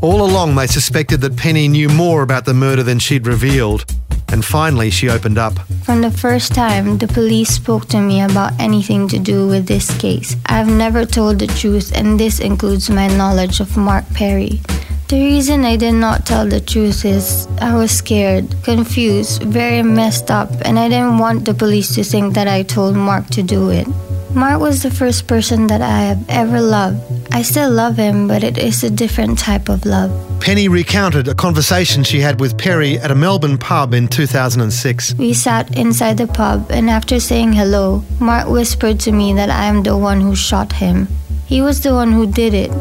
All 0.00 0.22
along, 0.22 0.54
they 0.54 0.68
suspected 0.68 1.20
that 1.22 1.36
Penny 1.36 1.66
knew 1.66 1.88
more 1.88 2.22
about 2.22 2.44
the 2.44 2.54
murder 2.54 2.84
than 2.84 3.00
she'd 3.00 3.26
revealed. 3.26 3.84
And 4.28 4.44
finally, 4.44 4.90
she 4.90 5.08
opened 5.08 5.38
up. 5.38 5.58
From 5.82 6.02
the 6.02 6.10
first 6.10 6.54
time 6.54 6.98
the 6.98 7.08
police 7.08 7.48
spoke 7.48 7.86
to 7.88 8.00
me 8.00 8.20
about 8.20 8.52
anything 8.60 9.08
to 9.08 9.18
do 9.18 9.48
with 9.48 9.66
this 9.66 9.90
case, 9.98 10.36
I've 10.46 10.68
never 10.68 11.04
told 11.04 11.40
the 11.40 11.48
truth, 11.48 11.90
and 11.96 12.20
this 12.20 12.38
includes 12.38 12.90
my 12.90 13.08
knowledge 13.16 13.58
of 13.58 13.76
Mark 13.76 14.04
Perry. 14.14 14.60
The 15.08 15.16
reason 15.16 15.64
I 15.64 15.76
did 15.76 15.94
not 15.94 16.26
tell 16.26 16.46
the 16.46 16.60
truth 16.60 17.04
is 17.04 17.48
I 17.60 17.74
was 17.74 17.90
scared, 17.90 18.54
confused, 18.62 19.42
very 19.42 19.82
messed 19.82 20.30
up, 20.30 20.50
and 20.64 20.78
I 20.78 20.88
didn't 20.90 21.18
want 21.18 21.44
the 21.46 21.54
police 21.54 21.94
to 21.94 22.04
think 22.04 22.34
that 22.34 22.46
I 22.46 22.62
told 22.62 22.94
Mark 22.94 23.26
to 23.30 23.42
do 23.42 23.70
it. 23.70 23.88
Mark 24.34 24.60
was 24.60 24.82
the 24.82 24.90
first 24.90 25.26
person 25.26 25.66
that 25.68 25.80
I 25.80 26.00
have 26.00 26.22
ever 26.28 26.60
loved. 26.60 27.00
I 27.30 27.42
still 27.42 27.70
love 27.70 27.96
him, 27.96 28.26
but 28.26 28.42
it 28.42 28.58
is 28.58 28.82
a 28.82 28.90
different 28.90 29.38
type 29.38 29.68
of 29.68 29.84
love. 29.84 30.10
Penny 30.40 30.68
recounted 30.68 31.28
a 31.28 31.34
conversation 31.34 32.02
she 32.02 32.20
had 32.20 32.40
with 32.40 32.56
Perry 32.56 32.98
at 32.98 33.10
a 33.10 33.14
Melbourne 33.14 33.58
pub 33.58 33.92
in 33.92 34.08
2006. 34.08 35.14
We 35.14 35.34
sat 35.34 35.76
inside 35.76 36.16
the 36.16 36.26
pub, 36.26 36.70
and 36.70 36.88
after 36.88 37.20
saying 37.20 37.52
hello, 37.52 38.02
Mark 38.18 38.48
whispered 38.48 38.98
to 39.00 39.12
me 39.12 39.34
that 39.34 39.50
I 39.50 39.66
am 39.66 39.82
the 39.82 39.96
one 39.96 40.20
who 40.20 40.34
shot 40.34 40.72
him. 40.72 41.08
He 41.46 41.60
was 41.60 41.82
the 41.82 41.92
one 41.92 42.12
who 42.12 42.26
did 42.26 42.54
it. 42.54 42.72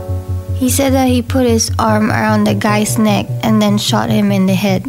He 0.56 0.70
said 0.70 0.94
that 0.94 1.08
he 1.10 1.22
put 1.22 1.46
his 1.46 1.72
arm 1.78 2.10
around 2.10 2.46
the 2.46 2.56
guy's 2.56 2.98
neck 2.98 3.28
and 3.44 3.62
then 3.62 3.78
shot 3.78 4.10
him 4.10 4.32
in 4.32 4.46
the 4.46 4.56
head. 4.56 4.84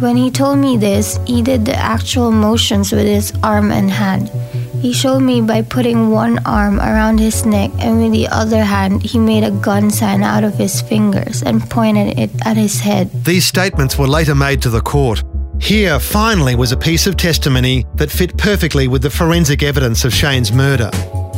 When 0.00 0.16
he 0.16 0.30
told 0.30 0.58
me 0.58 0.76
this, 0.76 1.20
he 1.26 1.42
did 1.42 1.64
the 1.64 1.76
actual 1.76 2.32
motions 2.32 2.90
with 2.90 3.06
his 3.06 3.32
arm 3.42 3.70
and 3.70 3.90
hand. 3.90 4.32
He 4.82 4.92
showed 4.92 5.20
me 5.20 5.40
by 5.40 5.62
putting 5.62 6.10
one 6.10 6.40
arm 6.44 6.80
around 6.80 7.20
his 7.20 7.46
neck 7.46 7.70
and 7.78 8.02
with 8.02 8.10
the 8.10 8.26
other 8.26 8.64
hand, 8.64 9.04
he 9.04 9.16
made 9.16 9.44
a 9.44 9.52
gun 9.52 9.92
sign 9.92 10.24
out 10.24 10.42
of 10.42 10.54
his 10.54 10.80
fingers 10.80 11.40
and 11.40 11.62
pointed 11.70 12.18
it 12.18 12.30
at 12.44 12.56
his 12.56 12.80
head. 12.80 13.08
These 13.24 13.46
statements 13.46 13.96
were 13.96 14.08
later 14.08 14.34
made 14.34 14.60
to 14.62 14.70
the 14.70 14.80
court. 14.80 15.22
Here, 15.60 16.00
finally, 16.00 16.56
was 16.56 16.72
a 16.72 16.76
piece 16.76 17.06
of 17.06 17.16
testimony 17.16 17.86
that 17.94 18.10
fit 18.10 18.36
perfectly 18.36 18.88
with 18.88 19.02
the 19.02 19.10
forensic 19.10 19.62
evidence 19.62 20.04
of 20.04 20.12
Shane's 20.12 20.50
murder. 20.50 20.90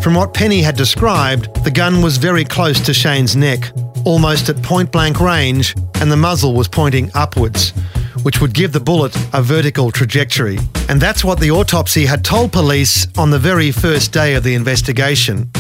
From 0.03 0.15
what 0.15 0.33
Penny 0.33 0.63
had 0.63 0.79
described, 0.79 1.63
the 1.65 1.71
gun 1.71 2.01
was 2.01 2.17
very 2.17 2.47
close 2.47 2.81
to 2.81 2.95
Shane's 2.95 3.37
neck, 3.37 3.71
almost 4.07 4.49
at 4.49 4.63
point 4.63 4.91
blank 4.91 5.21
range, 5.21 5.75
and 5.97 6.11
the 6.11 6.17
muzzle 6.17 6.55
was 6.55 6.67
pointing 6.67 7.11
upwards, 7.13 7.75
which 8.25 8.41
would 8.41 8.53
give 8.53 8.73
the 8.73 8.81
bullet 8.81 9.17
a 9.33 9.41
vertical 9.41 9.93
trajectory. 9.93 10.59
And 10.89 11.01
that's 11.01 11.25
what 11.25 11.39
the 11.39 11.51
autopsy 11.51 12.07
had 12.07 12.25
told 12.25 12.53
police 12.53 13.07
on 13.17 13.31
the 13.31 13.39
very 13.39 13.71
first 13.71 14.13
day 14.13 14.35
of 14.35 14.43
the 14.43 14.55
investigation. 14.55 15.51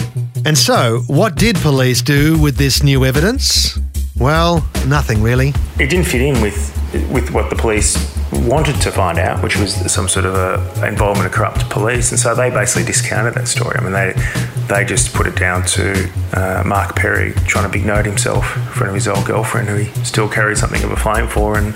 And 0.44 0.58
so, 0.58 1.00
what 1.06 1.36
did 1.36 1.56
police 1.56 2.02
do 2.02 2.38
with 2.38 2.56
this 2.56 2.82
new 2.82 3.04
evidence? 3.04 3.78
Well, 4.18 4.66
nothing 4.86 5.22
really. 5.22 5.48
It 5.78 5.90
didn't 5.90 6.04
fit 6.04 6.20
in 6.20 6.40
with 6.40 6.72
with 7.10 7.32
what 7.32 7.50
the 7.50 7.56
police 7.56 7.96
wanted 8.32 8.80
to 8.82 8.92
find 8.92 9.18
out, 9.18 9.42
which 9.42 9.56
was 9.56 9.74
some 9.92 10.08
sort 10.08 10.26
of 10.26 10.34
a 10.34 10.86
involvement 10.86 11.26
of 11.26 11.32
corrupt 11.32 11.68
police, 11.70 12.10
and 12.10 12.20
so 12.20 12.34
they 12.34 12.50
basically 12.50 12.84
discounted 12.84 13.34
that 13.34 13.48
story. 13.48 13.76
I 13.76 13.82
mean, 13.82 13.92
they 13.92 14.12
they 14.68 14.84
just 14.84 15.12
put 15.12 15.26
it 15.26 15.36
down 15.36 15.64
to 15.64 16.10
uh, 16.32 16.62
Mark 16.64 16.94
Perry 16.94 17.32
trying 17.46 17.64
to 17.64 17.70
big 17.70 17.84
note 17.84 18.06
himself 18.06 18.56
in 18.56 18.62
front 18.64 18.88
of 18.88 18.94
his 18.94 19.08
old 19.08 19.24
girlfriend, 19.24 19.68
who 19.68 19.76
he 19.76 20.04
still 20.04 20.28
carried 20.28 20.58
something 20.58 20.82
of 20.84 20.92
a 20.92 20.96
flame 20.96 21.26
for, 21.26 21.58
and 21.58 21.74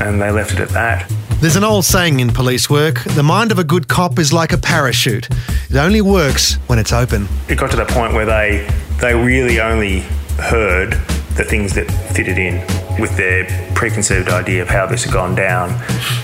and 0.00 0.20
they 0.20 0.30
left 0.30 0.52
it 0.52 0.60
at 0.60 0.68
that. 0.70 1.10
There's 1.40 1.56
an 1.56 1.64
old 1.64 1.84
saying 1.84 2.20
in 2.20 2.30
police 2.30 2.68
work 2.68 3.04
the 3.04 3.22
mind 3.22 3.52
of 3.52 3.58
a 3.58 3.64
good 3.64 3.88
cop 3.88 4.18
is 4.18 4.32
like 4.32 4.52
a 4.52 4.58
parachute. 4.58 5.28
It 5.70 5.76
only 5.76 6.00
works 6.00 6.54
when 6.66 6.78
it's 6.78 6.92
open. 6.92 7.28
It 7.48 7.58
got 7.58 7.70
to 7.70 7.76
the 7.76 7.84
point 7.84 8.14
where 8.14 8.26
they 8.26 8.68
they 9.00 9.14
really 9.14 9.60
only 9.60 10.00
heard 10.38 10.92
the 11.36 11.44
things 11.44 11.74
that 11.74 11.88
fitted 12.14 12.36
in 12.36 12.56
with 13.00 13.16
their 13.16 13.44
preconceived 13.74 14.28
idea 14.28 14.60
of 14.60 14.68
how 14.68 14.86
this 14.86 15.04
had 15.04 15.12
gone 15.12 15.36
down, 15.36 15.70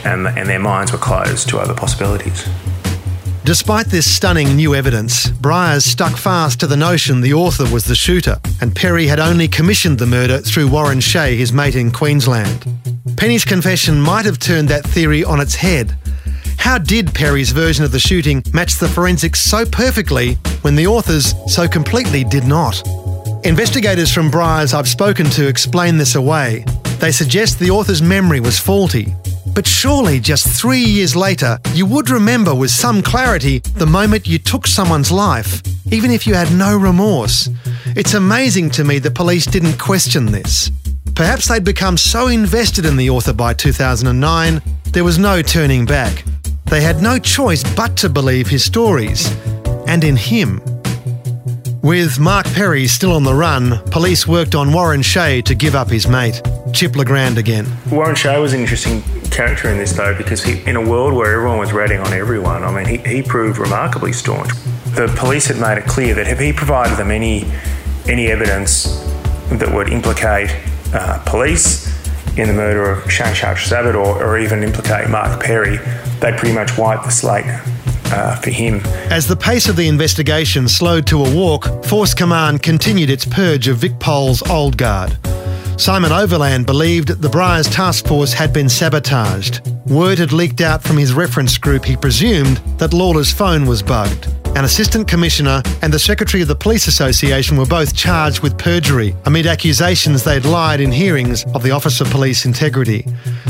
and, 0.04 0.26
and 0.26 0.48
their 0.48 0.58
minds 0.58 0.90
were 0.90 0.98
closed 0.98 1.48
to 1.50 1.58
other 1.58 1.74
possibilities. 1.74 2.48
Despite 3.44 3.86
this 3.86 4.12
stunning 4.12 4.56
new 4.56 4.74
evidence, 4.74 5.28
Briars 5.28 5.84
stuck 5.84 6.16
fast 6.16 6.58
to 6.60 6.66
the 6.66 6.76
notion 6.76 7.20
the 7.20 7.34
author 7.34 7.70
was 7.72 7.84
the 7.84 7.94
shooter, 7.94 8.40
and 8.60 8.74
Perry 8.74 9.06
had 9.06 9.20
only 9.20 9.46
commissioned 9.46 9.98
the 9.98 10.06
murder 10.06 10.38
through 10.38 10.68
Warren 10.68 11.00
Shea, 11.00 11.36
his 11.36 11.52
mate 11.52 11.76
in 11.76 11.92
Queensland. 11.92 12.93
Penny's 13.16 13.44
confession 13.44 14.00
might 14.00 14.24
have 14.24 14.38
turned 14.38 14.68
that 14.68 14.82
theory 14.82 15.22
on 15.22 15.38
its 15.38 15.54
head. 15.54 15.94
How 16.56 16.78
did 16.78 17.14
Perry's 17.14 17.52
version 17.52 17.84
of 17.84 17.92
the 17.92 17.98
shooting 17.98 18.42
match 18.54 18.76
the 18.76 18.88
forensics 18.88 19.42
so 19.42 19.66
perfectly 19.66 20.36
when 20.62 20.74
the 20.74 20.86
authors 20.86 21.34
so 21.46 21.68
completely 21.68 22.24
did 22.24 22.46
not? 22.46 22.82
Investigators 23.44 24.10
from 24.10 24.30
Briars 24.30 24.72
I've 24.72 24.88
spoken 24.88 25.26
to 25.30 25.46
explain 25.46 25.98
this 25.98 26.14
away. 26.14 26.64
They 26.98 27.12
suggest 27.12 27.58
the 27.58 27.70
author's 27.70 28.00
memory 28.00 28.40
was 28.40 28.58
faulty. 28.58 29.14
But 29.54 29.66
surely 29.66 30.18
just 30.18 30.48
three 30.48 30.82
years 30.82 31.14
later, 31.14 31.58
you 31.74 31.84
would 31.84 32.08
remember 32.08 32.54
with 32.54 32.70
some 32.70 33.02
clarity 33.02 33.58
the 33.58 33.86
moment 33.86 34.26
you 34.26 34.38
took 34.38 34.66
someone's 34.66 35.12
life, 35.12 35.60
even 35.92 36.10
if 36.10 36.26
you 36.26 36.32
had 36.34 36.50
no 36.52 36.74
remorse. 36.74 37.50
It's 37.84 38.14
amazing 38.14 38.70
to 38.70 38.84
me 38.84 38.98
the 38.98 39.10
police 39.10 39.44
didn't 39.44 39.78
question 39.78 40.32
this. 40.32 40.70
Perhaps 41.14 41.46
they'd 41.46 41.62
become 41.62 41.96
so 41.96 42.26
invested 42.26 42.84
in 42.84 42.96
the 42.96 43.08
author 43.08 43.32
by 43.32 43.54
2009, 43.54 44.60
there 44.90 45.04
was 45.04 45.16
no 45.16 45.42
turning 45.42 45.86
back. 45.86 46.24
They 46.66 46.80
had 46.80 47.02
no 47.02 47.20
choice 47.20 47.62
but 47.76 47.96
to 47.98 48.08
believe 48.08 48.48
his 48.48 48.64
stories, 48.64 49.30
and 49.86 50.02
in 50.02 50.16
him. 50.16 50.60
With 51.82 52.18
Mark 52.18 52.46
Perry 52.46 52.88
still 52.88 53.12
on 53.12 53.22
the 53.22 53.34
run, 53.34 53.78
police 53.92 54.26
worked 54.26 54.56
on 54.56 54.72
Warren 54.72 55.02
Shea 55.02 55.40
to 55.42 55.54
give 55.54 55.76
up 55.76 55.88
his 55.88 56.08
mate, 56.08 56.42
Chip 56.72 56.96
Le 56.96 57.04
Grand 57.04 57.38
again. 57.38 57.66
Warren 57.92 58.16
Shea 58.16 58.40
was 58.40 58.52
an 58.52 58.60
interesting 58.60 59.00
character 59.30 59.68
in 59.68 59.78
this, 59.78 59.92
though, 59.92 60.16
because 60.16 60.42
he, 60.42 60.68
in 60.68 60.74
a 60.74 60.84
world 60.84 61.12
where 61.12 61.32
everyone 61.32 61.58
was 61.58 61.72
ratting 61.72 62.00
on 62.00 62.12
everyone, 62.12 62.64
I 62.64 62.72
mean, 62.74 62.86
he, 62.86 63.08
he 63.08 63.22
proved 63.22 63.58
remarkably 63.58 64.12
staunch. 64.12 64.48
The 64.96 65.14
police 65.16 65.46
had 65.46 65.60
made 65.60 65.78
it 65.78 65.86
clear 65.86 66.12
that 66.14 66.26
if 66.26 66.40
he 66.40 66.52
provided 66.52 66.96
them 66.96 67.12
any 67.12 67.44
any 68.06 68.26
evidence 68.26 68.84
that 69.50 69.72
would 69.72 69.88
implicate 69.88 70.50
uh, 70.94 71.22
police 71.26 71.86
in 72.38 72.48
the 72.48 72.54
murder 72.54 72.90
of 72.90 73.10
Shane 73.10 73.34
Abbott 73.36 73.94
or, 73.94 74.22
or 74.22 74.38
even 74.38 74.62
implicate 74.62 75.08
Mark 75.08 75.42
Perry, 75.42 75.76
they'd 76.20 76.36
pretty 76.36 76.54
much 76.54 76.76
wipe 76.76 77.02
the 77.04 77.10
slate 77.10 77.44
uh, 77.46 78.36
for 78.36 78.50
him. 78.50 78.80
As 79.10 79.26
the 79.26 79.36
pace 79.36 79.68
of 79.68 79.76
the 79.76 79.88
investigation 79.88 80.68
slowed 80.68 81.06
to 81.08 81.24
a 81.24 81.34
walk, 81.34 81.84
Force 81.84 82.14
Command 82.14 82.62
continued 82.62 83.10
its 83.10 83.24
purge 83.24 83.68
of 83.68 83.78
Vic 83.78 83.98
Pol's 83.98 84.42
old 84.48 84.76
guard. 84.76 85.16
Simon 85.76 86.12
Overland 86.12 86.66
believed 86.66 87.20
the 87.20 87.28
Briars 87.28 87.68
task 87.68 88.06
force 88.06 88.32
had 88.32 88.52
been 88.52 88.68
sabotaged. 88.68 89.60
Word 89.86 90.18
had 90.18 90.32
leaked 90.32 90.60
out 90.60 90.82
from 90.82 90.96
his 90.96 91.12
reference 91.12 91.58
group 91.58 91.84
he 91.84 91.96
presumed 91.96 92.58
that 92.78 92.94
Lawler's 92.94 93.32
phone 93.32 93.66
was 93.66 93.82
bugged. 93.82 94.28
An 94.56 94.64
assistant 94.64 95.08
commissioner 95.08 95.62
and 95.82 95.92
the 95.92 95.98
secretary 95.98 96.40
of 96.40 96.46
the 96.46 96.54
Police 96.54 96.86
Association 96.86 97.56
were 97.56 97.66
both 97.66 97.94
charged 97.94 98.40
with 98.40 98.56
perjury 98.56 99.16
amid 99.26 99.46
accusations 99.46 100.22
they'd 100.22 100.44
lied 100.44 100.80
in 100.80 100.92
hearings 100.92 101.44
of 101.54 101.64
the 101.64 101.72
Office 101.72 102.00
of 102.00 102.08
Police 102.10 102.44
Integrity. 102.44 103.04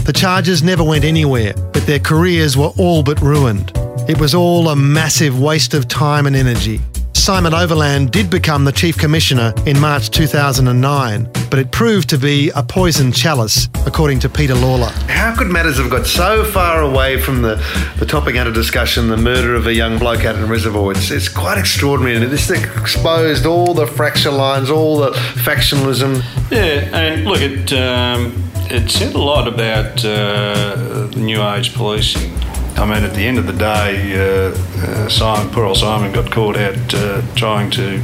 The 0.05 0.14
charges 0.14 0.62
never 0.62 0.83
went 0.83 1.05
anywhere, 1.05 1.53
but 1.55 1.85
their 1.87 1.99
careers 1.99 2.57
were 2.57 2.73
all 2.79 3.03
but 3.03 3.21
ruined. 3.21 3.71
It 4.09 4.19
was 4.19 4.35
all 4.35 4.71
a 4.71 4.77
massive 4.77 5.38
waste 5.38 5.75
of 5.75 5.88
time 5.88 6.27
and 6.27 6.35
energy. 6.35 6.81
Simon 7.25 7.55
Overland 7.55 8.11
did 8.11 8.29
become 8.29 8.67
the 8.67 8.71
Chief 8.71 8.99
Commissioner 8.99 9.55
in 9.65 9.81
March 9.81 10.11
2009, 10.11 11.31
but 11.49 11.59
it 11.59 11.71
proved 11.71 12.11
to 12.11 12.19
be 12.19 12.51
a 12.55 12.63
poison 12.63 13.11
chalice, 13.11 13.67
according 13.87 14.19
to 14.19 14.29
Peter 14.29 14.55
Lawler. 14.55 14.91
How 15.09 15.35
could 15.35 15.47
matters 15.47 15.79
have 15.79 15.89
got 15.91 16.07
so 16.07 16.45
far 16.45 16.83
away 16.83 17.19
from 17.19 17.41
the, 17.41 17.55
the 17.99 18.05
topic 18.05 18.37
under 18.37 18.53
discussion, 18.53 19.09
the 19.09 19.17
murder 19.17 19.55
of 19.55 19.67
a 19.67 19.73
young 19.73 19.99
bloke 19.99 20.27
out 20.27 20.37
in 20.37 20.47
Reservoir? 20.51 20.93
It's, 20.93 21.11
it's 21.11 21.31
quite 21.31 21.57
extraordinary, 21.57 22.15
and 22.15 22.31
this 22.31 22.51
exposed 22.51 23.47
all 23.47 23.73
the 23.73 23.87
fracture 23.87 24.31
lines, 24.31 24.69
all 24.69 24.99
the 24.99 25.13
factionalism. 25.13 26.23
Yeah, 26.51 26.95
and 26.95 27.25
look, 27.25 27.41
it, 27.41 27.73
um, 27.73 28.35
it 28.71 28.91
said 28.91 29.15
a 29.15 29.19
lot 29.19 29.49
about 29.49 30.05
uh, 30.05 31.09
New 31.17 31.43
Age 31.43 31.73
policing. 31.73 32.44
I 32.77 32.85
mean, 32.87 33.05
at 33.05 33.15
the 33.15 33.23
end 33.23 33.39
of 33.39 33.47
the 33.47 33.53
day, 33.53 34.15
uh, 34.17 34.51
uh, 34.53 35.09
Simon, 35.09 35.53
poor 35.53 35.65
old 35.65 35.77
Simon 35.77 36.13
got 36.13 36.31
caught 36.31 36.57
out 36.57 36.95
uh, 36.95 37.23
trying 37.35 37.71
to 37.73 38.03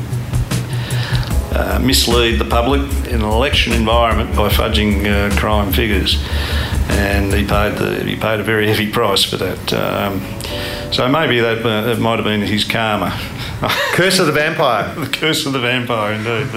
uh, 1.52 1.80
mislead 1.82 2.38
the 2.38 2.44
public 2.44 2.82
in 3.06 3.16
an 3.16 3.22
election 3.22 3.72
environment 3.72 4.34
by 4.36 4.48
fudging 4.48 5.06
uh, 5.06 5.36
crime 5.38 5.72
figures, 5.72 6.24
and 6.90 7.32
he 7.34 7.44
paid 7.44 7.76
the 7.76 8.04
he 8.04 8.14
paid 8.14 8.38
a 8.38 8.44
very 8.44 8.68
heavy 8.72 8.90
price 8.90 9.24
for 9.24 9.36
that. 9.36 9.72
Um, 9.72 10.20
so 10.92 11.08
maybe 11.08 11.40
that 11.40 11.58
uh, 11.58 11.82
that 11.82 11.98
might 11.98 12.16
have 12.16 12.24
been 12.24 12.40
his 12.40 12.64
karma. 12.64 13.10
curse 13.92 14.20
of 14.20 14.26
the 14.26 14.32
vampire. 14.32 14.94
the 14.94 15.10
curse 15.10 15.44
of 15.46 15.52
the 15.52 15.60
vampire, 15.60 16.12
indeed. 16.14 16.48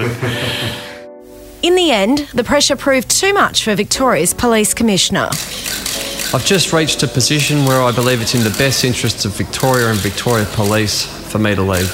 In 1.62 1.74
the 1.74 1.90
end, 1.90 2.28
the 2.32 2.44
pressure 2.44 2.76
proved 2.76 3.10
too 3.10 3.32
much 3.32 3.64
for 3.64 3.74
Victoria's 3.74 4.34
Police 4.34 4.72
Commissioner. 4.74 5.30
I've 6.34 6.44
just 6.44 6.72
reached 6.72 7.00
a 7.04 7.06
position 7.06 7.64
where 7.64 7.80
I 7.80 7.92
believe 7.92 8.20
it's 8.20 8.34
in 8.34 8.42
the 8.42 8.50
best 8.58 8.82
interests 8.82 9.24
of 9.24 9.36
Victoria 9.36 9.90
and 9.90 9.98
Victoria 10.00 10.44
Police 10.46 11.06
for 11.30 11.38
me 11.38 11.54
to 11.54 11.62
leave. 11.62 11.88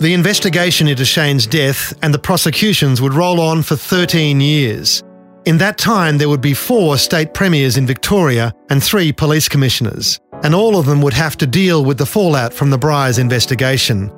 The 0.00 0.14
investigation 0.14 0.88
into 0.88 1.04
Shane's 1.04 1.46
death 1.46 1.92
and 2.00 2.14
the 2.14 2.18
prosecutions 2.18 3.02
would 3.02 3.12
roll 3.12 3.42
on 3.42 3.62
for 3.62 3.76
13 3.76 4.40
years. 4.40 5.02
In 5.44 5.58
that 5.58 5.76
time, 5.76 6.16
there 6.16 6.30
would 6.30 6.40
be 6.40 6.54
four 6.54 6.96
state 6.96 7.34
premiers 7.34 7.76
in 7.76 7.86
Victoria 7.86 8.54
and 8.70 8.82
three 8.82 9.12
police 9.12 9.50
commissioners, 9.50 10.18
and 10.42 10.54
all 10.54 10.78
of 10.78 10.86
them 10.86 11.02
would 11.02 11.12
have 11.12 11.36
to 11.36 11.46
deal 11.46 11.84
with 11.84 11.98
the 11.98 12.06
fallout 12.06 12.54
from 12.54 12.70
the 12.70 12.78
Briars 12.78 13.18
investigation. 13.18 14.10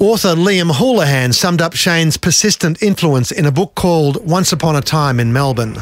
Author 0.00 0.34
Liam 0.34 0.72
Houlihan 0.72 1.32
summed 1.32 1.62
up 1.62 1.76
Shane's 1.76 2.16
persistent 2.16 2.82
influence 2.82 3.30
in 3.30 3.46
a 3.46 3.52
book 3.52 3.76
called 3.76 4.28
Once 4.28 4.50
Upon 4.50 4.74
a 4.74 4.80
Time 4.80 5.20
in 5.20 5.32
Melbourne. 5.32 5.76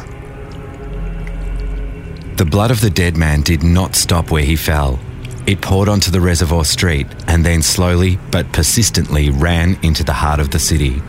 The 2.38 2.44
blood 2.44 2.70
of 2.70 2.80
the 2.80 2.88
dead 2.88 3.16
man 3.16 3.40
did 3.40 3.64
not 3.64 3.96
stop 3.96 4.30
where 4.30 4.44
he 4.44 4.54
fell. 4.54 5.00
It 5.48 5.60
poured 5.60 5.88
onto 5.88 6.12
the 6.12 6.20
reservoir 6.20 6.64
street 6.64 7.08
and 7.26 7.44
then 7.44 7.62
slowly 7.62 8.20
but 8.30 8.52
persistently 8.52 9.28
ran 9.30 9.76
into 9.82 10.04
the 10.04 10.12
heart 10.12 10.38
of 10.38 10.52
the 10.52 10.60
city. 10.60 11.02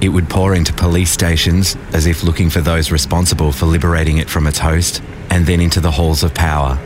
It 0.00 0.08
would 0.08 0.28
pour 0.28 0.56
into 0.56 0.72
police 0.72 1.12
stations 1.12 1.76
as 1.92 2.06
if 2.06 2.24
looking 2.24 2.50
for 2.50 2.60
those 2.60 2.90
responsible 2.90 3.52
for 3.52 3.66
liberating 3.66 4.18
it 4.18 4.28
from 4.28 4.48
its 4.48 4.58
host, 4.58 5.00
and 5.30 5.46
then 5.46 5.60
into 5.60 5.78
the 5.78 5.92
halls 5.92 6.24
of 6.24 6.34
power. 6.34 6.76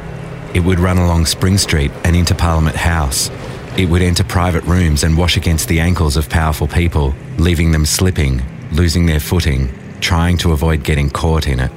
It 0.53 0.61
would 0.61 0.79
run 0.79 0.99
along 0.99 1.25
Spring 1.25 1.57
Street 1.57 1.91
and 2.05 2.15
into 2.15 2.35
Parliament 2.35 2.77
House. 2.77 3.31
It 3.79 3.87
would 3.87 4.03
enter 4.03 4.25
private 4.25 4.65
rooms 4.65 5.05
and 5.05 5.17
wash 5.17 5.39
against 5.39 5.69
the 5.69 5.81
ankles 5.81 6.19
of 6.19 6.29
powerful 6.29 6.69
people, 6.69 7.15
leaving 7.39 7.73
them 7.73 7.87
slipping, 7.87 8.43
losing 8.73 9.07
their 9.07 9.21
footing, 9.21 9.73
trying 10.03 10.37
to 10.37 10.53
avoid 10.53 10.85
getting 10.85 11.09
caught 11.09 11.47
in 11.47 11.61
it. 11.61 11.73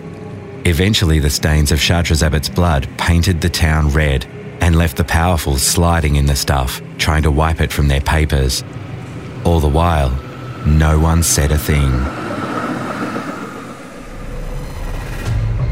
Eventually, 0.69 1.17
the 1.17 1.32
stains 1.32 1.71
of 1.71 1.79
Shahrazab's 1.79 2.47
blood 2.47 2.88
painted 2.95 3.41
the 3.41 3.49
town 3.49 3.89
red 3.89 4.27
and 4.62 4.75
left 4.75 4.97
the 4.97 5.03
powerful 5.03 5.58
sliding 5.58 6.15
in 6.15 6.27
the 6.27 6.36
stuff, 6.36 6.79
trying 6.99 7.23
to 7.23 7.32
wipe 7.32 7.60
it 7.60 7.73
from 7.73 7.88
their 7.88 8.01
papers. 8.01 8.63
All 9.45 9.60
the 9.60 9.67
while, 9.67 10.12
no 10.67 10.99
one 10.99 11.23
said 11.23 11.51
a 11.51 11.58
thing. 11.58 12.28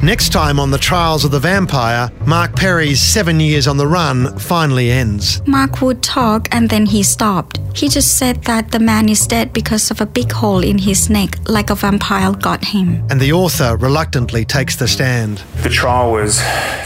Next 0.08 0.30
time 0.30 0.58
on 0.58 0.72
the 0.72 0.78
Trials 0.78 1.26
of 1.26 1.32
the 1.32 1.40
Vampire, 1.40 2.10
Mark 2.26 2.56
Perry's 2.56 3.02
seven 3.02 3.42
years 3.42 3.68
on 3.68 3.76
the 3.76 3.86
run 3.86 4.40
finally 4.40 4.90
ends. 4.90 5.46
Mark 5.46 5.82
would 5.82 6.02
talk 6.02 6.48
and 6.54 6.70
then 6.70 6.86
he 6.86 7.04
stopped. 7.04 7.60
He 7.76 7.90
just 7.90 8.18
said 8.18 8.42
that 8.44 8.72
the 8.72 8.80
man 8.80 9.10
is 9.10 9.28
dead 9.28 9.52
because 9.52 9.92
of 9.92 10.00
a 10.00 10.06
big 10.06 10.32
hole 10.32 10.64
in 10.64 10.78
his 10.78 11.10
neck, 11.10 11.38
like 11.50 11.70
a 11.70 11.76
vampire 11.76 12.32
got 12.32 12.64
him. 12.64 13.06
And 13.10 13.20
the 13.20 13.34
author 13.34 13.76
reluctantly 13.76 14.46
takes 14.46 14.78
the 14.78 14.88
stand. 14.88 15.40
The 15.62 15.68
trial 15.68 16.14
was 16.14 16.42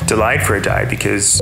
delayed 0.07 0.41
for 0.41 0.55
a 0.55 0.61
day 0.61 0.87
because 0.89 1.39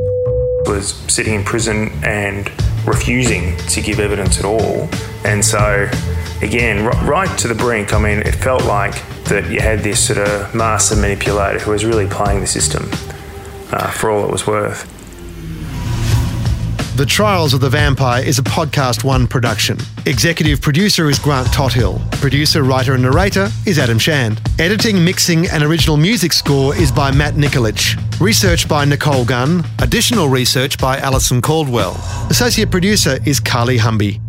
was 0.66 0.96
sitting 1.08 1.34
in 1.34 1.46
prison 1.46 1.92
and 2.04 2.52
refusing 2.86 3.56
to 3.70 3.80
give 3.80 4.02
evidence 4.02 4.38
at 4.38 4.44
all. 4.44 4.90
And 5.24 5.46
so, 5.46 5.90
again, 6.42 6.84
right 7.08 7.40
to 7.40 7.48
the 7.48 7.56
brink, 7.56 7.94
I 7.94 8.00
mean, 8.00 8.18
it 8.18 8.36
felt 8.36 8.66
like 8.66 9.02
that 9.30 9.50
you 9.52 9.60
had 9.60 9.80
this 9.80 10.06
sort 10.06 10.20
of 10.20 10.54
master 10.54 10.96
manipulator 10.96 11.60
who 11.60 11.72
was 11.72 11.86
really 11.86 12.08
playing 12.08 12.42
the 12.42 12.48
system 12.48 12.84
uh, 13.72 13.90
for 13.92 14.10
all 14.10 14.26
it 14.26 14.32
was 14.32 14.46
worth. 14.46 14.88
The 17.00 17.06
Trials 17.06 17.54
of 17.54 17.62
the 17.62 17.70
Vampire 17.70 18.22
is 18.22 18.40
a 18.40 18.44
Podcast 18.44 19.06
One 19.06 19.26
production. 19.26 19.78
Executive 20.06 20.60
producer 20.60 21.10
is 21.10 21.18
Grant 21.18 21.48
Tothill. 21.54 22.02
Producer, 22.12 22.64
writer, 22.64 22.94
and 22.94 23.04
narrator 23.04 23.50
is 23.66 23.80
Adam 23.80 23.98
Shand. 23.98 24.42
Editing, 24.60 25.02
mixing, 25.06 25.48
and 25.48 25.64
original 25.64 25.96
music 25.96 26.34
score 26.34 26.76
is 26.76 26.92
by 26.92 27.10
Matt 27.10 27.36
Nikolic. 27.36 27.98
Research 28.20 28.68
by 28.68 28.84
Nicole 28.84 29.24
Gunn. 29.24 29.64
Additional 29.82 30.28
research 30.28 30.78
by 30.78 30.98
Alison 30.98 31.42
Caldwell. 31.42 31.94
Associate 32.30 32.70
producer 32.70 33.18
is 33.26 33.40
Carly 33.40 33.78
Humby. 33.78 34.20